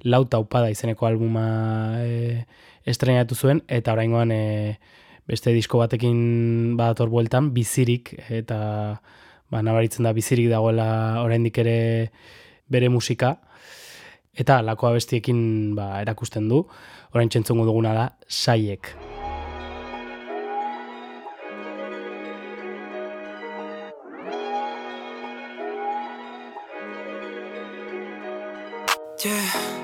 [0.04, 1.46] lau taupada izeneko albuma
[2.04, 4.78] eh, e, estrenatu zuen, eta oraingoan e,
[5.26, 8.58] beste disko batekin badator bueltan, bizirik, eta
[9.50, 11.78] ba, nabaritzen da bizirik dagoela oraindik ere
[12.68, 13.38] bere musika
[14.36, 16.64] eta lako abestiekin ba, erakusten du,
[17.14, 18.94] orain txentzungu duguna da, saiek.
[29.24, 29.74] Yeah.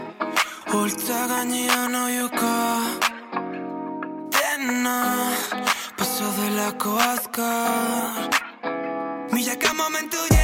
[0.75, 2.57] Oltza gainean oioka
[4.37, 4.99] Dena
[5.99, 8.31] Paso delako azkar
[9.33, 10.40] Milaka momentu ya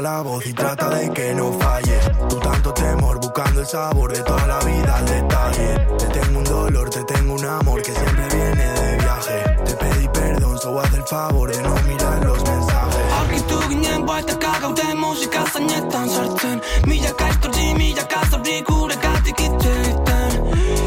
[0.00, 1.98] la voz y trata de que no falle.
[2.30, 5.86] Con tanto temor, buscando el sabor de toda la vida al detalle.
[5.98, 9.56] Te tengo un dolor, te tengo un amor que siempre viene de viaje.
[9.64, 13.12] Te pedí perdón, solo haz el favor de no mirar los mensajes.
[13.20, 20.30] Arkitu ginen baita kagaute este musika zainetan sartzen Milaka estortzi, milaka zorri guregatik itxetan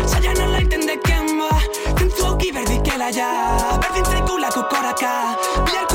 [0.07, 1.49] Zaian alaiten deken ba,
[1.97, 3.29] zentzuok iberdikela ja
[3.81, 5.13] Berdin zaikulako koraka,
[5.65, 5.90] biarko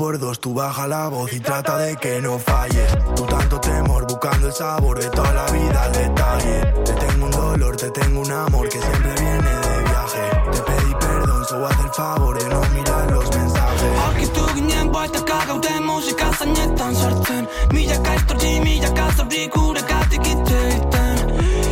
[0.00, 2.88] acuerdos, tú baja la voz y trata de que no falles.
[3.14, 6.60] Tú tanto temor buscando el sabor de toda la vida al detalle.
[6.86, 10.24] Te tengo un dolor, te tengo un amor que siempre viene de viaje.
[10.52, 13.98] Te pedí perdón, solo haz el favor de no mirar los mensajes.
[14.06, 21.16] Arkistuginean baita kagauten musika zainetan sartzen Milaka estortzi, milaka zauri gure gatik itxeiten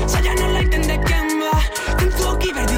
[0.07, 1.57] Zaian alaiten deken ba,
[1.97, 2.78] tentzuki berdi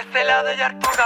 [0.00, 1.04] este lado y Arturo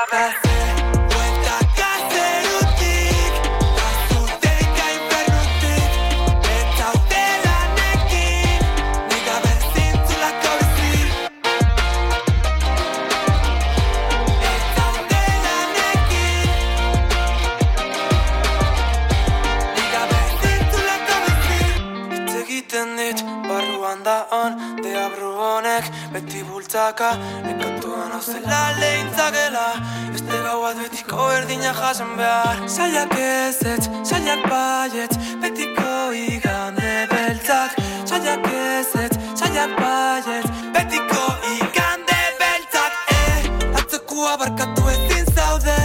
[26.14, 27.08] beti bultzaka
[27.46, 29.66] Nekatuan hauzela lehin zagela
[30.12, 32.58] Beste gau bat betiko erdina jasen behar.
[32.76, 37.76] Zaiak ez ez, zaiak baiet Betiko igande beltzak
[38.10, 40.46] Zaiak ez ez, zaiak baiet
[40.76, 41.24] Betiko
[41.56, 45.78] igande beltzak eh, Atzekua barkatu ezin zaude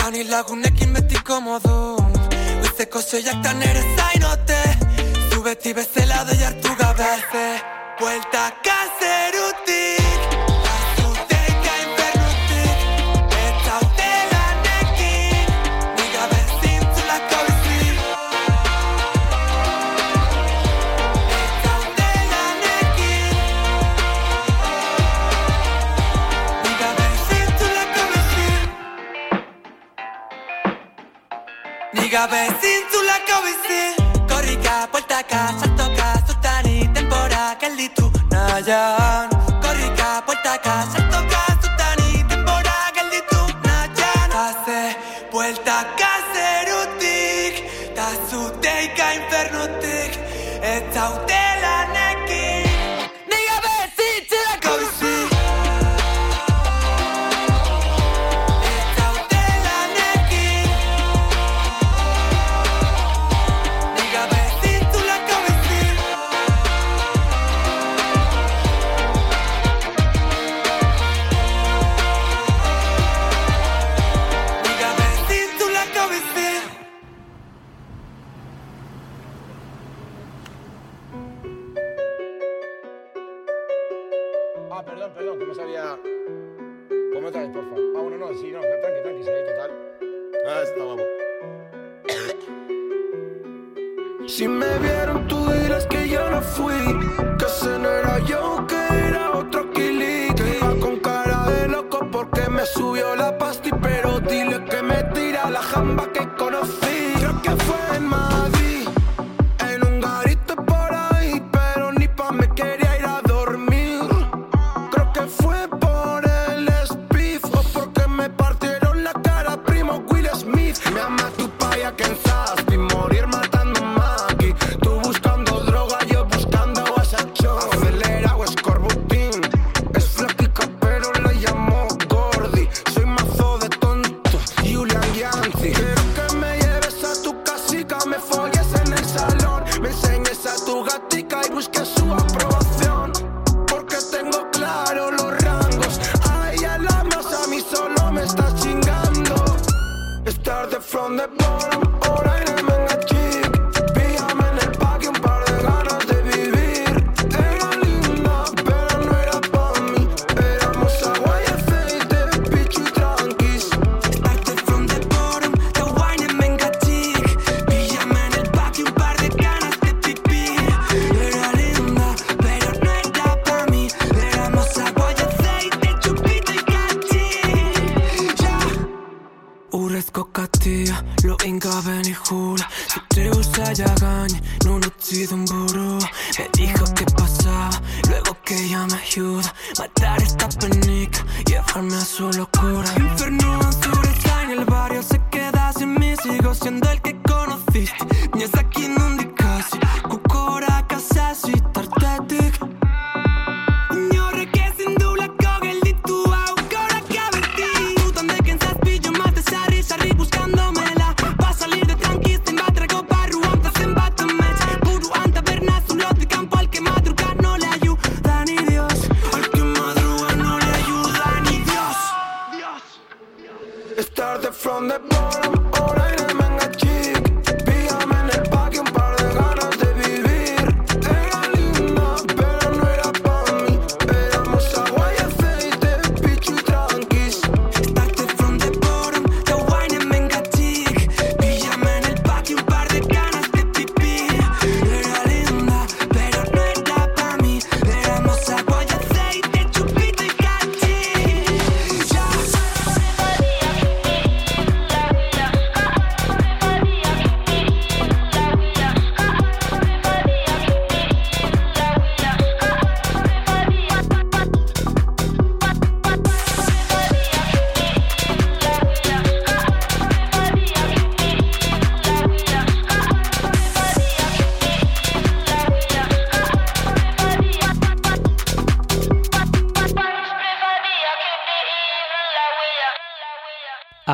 [0.00, 1.78] Tani lagunekin betiko modu
[2.62, 4.62] Goizeko zeiak tan ere zainote
[5.28, 7.12] Zu beti bezala doi e hartu gabe.
[8.00, 8.77] Vuelta acá
[38.58, 39.30] tajam
[39.62, 41.27] Kau rika petaka serta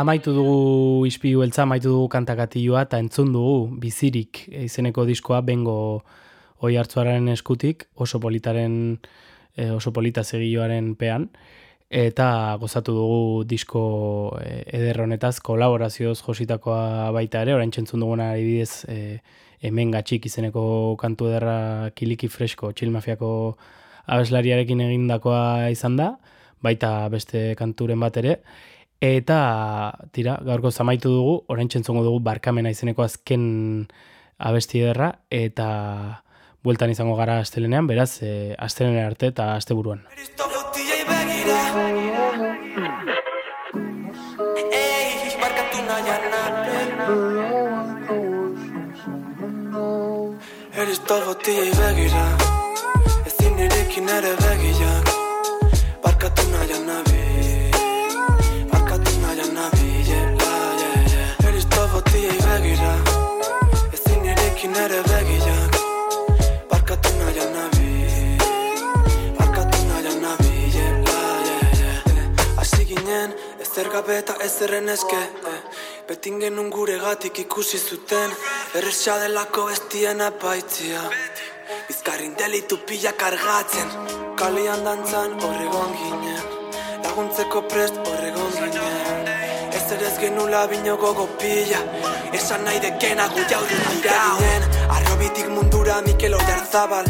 [0.05, 5.77] Amaitu dugu ispilu beltza, amaitu dugu kantakatilua, eta entzun dugu bizirik izeneko diskoa bengo
[6.61, 8.75] oi hartzuaren eskutik, oso politaren,
[9.57, 11.31] eh, oso polita segioaren pean,
[11.89, 12.27] eta
[12.61, 13.85] gozatu dugu disko
[14.43, 19.23] eh, eder honetaz kolaborazioz jositakoa baita ere, orain txentzun duguna adibidez eh,
[19.65, 20.67] hemen gatxik izeneko
[21.01, 21.57] kantu ederra
[21.97, 23.33] kiliki fresko, txilmafiako
[24.13, 26.13] abeslariarekin egindakoa izan da,
[26.61, 28.39] baita beste kanturen bat ere,
[29.01, 33.89] eta tira, gaurko zamaitu dugu, orain txentzongo dugu barkamena izeneko azken
[34.39, 35.66] abesti ederra, eta
[36.65, 40.07] bueltan izango gara astelenean, beraz, e, astelenen arte eta asteburuan.
[45.45, 46.23] Barkatu nahian
[50.75, 52.25] Eristo botiei begira
[53.29, 54.33] Ezin irekin ere
[73.95, 75.19] gabe eta ezerren eske
[75.51, 75.59] eh.
[76.09, 78.33] Betin genuen gure gatik ikusi zuten
[78.79, 81.03] Erresa delako bestien apaitzia.
[81.89, 83.93] Bizkarrin delitu pila kargatzen
[84.41, 86.43] Kalian dantzan horregon ginen.
[87.05, 89.31] Laguntzeko prest horregon ginen.
[89.79, 91.83] Ez ere ez genula bino gogo pila
[92.41, 94.21] Esan nahi dekena gu jaudu dira
[94.97, 97.07] Arrobitik mundura Mikel Oyarzabal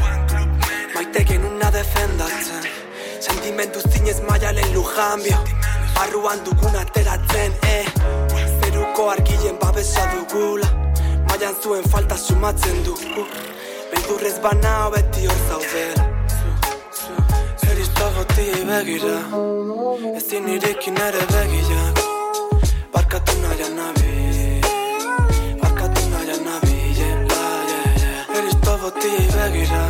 [0.95, 2.73] Maite genuna defendatzen.
[3.21, 5.41] Sentimentu zinez maialen lujanbio
[5.95, 7.85] Barruan dugun ateratzen, eh.
[8.61, 10.69] Zeruko argilen babesa dugula.
[11.29, 13.25] Maian zuen falta sumatzen dugu.
[13.91, 16.05] Beldurrez banao beti hor zaudela.
[17.61, 19.17] Zer iztagotiei begira.
[20.19, 21.97] Ezin irekin ere begiak
[22.93, 24.61] Barkatu nahian nabi
[25.63, 26.79] Barkatu nahian nabi.
[28.33, 29.85] Zer iztagotiei begira.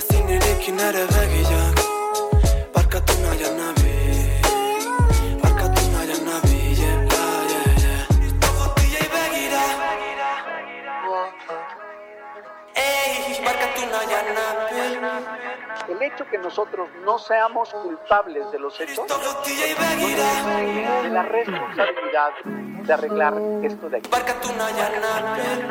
[0.00, 1.57] Ezin irekin ere begiak
[15.88, 19.06] El hecho que nosotros no seamos culpables de los hechos
[21.10, 24.10] la responsabilidad de arreglar esto de aquí.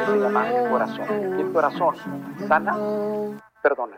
[0.05, 1.37] Se llama corazón.
[1.37, 1.95] Y el corazón
[2.47, 2.75] sana,
[3.61, 3.97] perdona.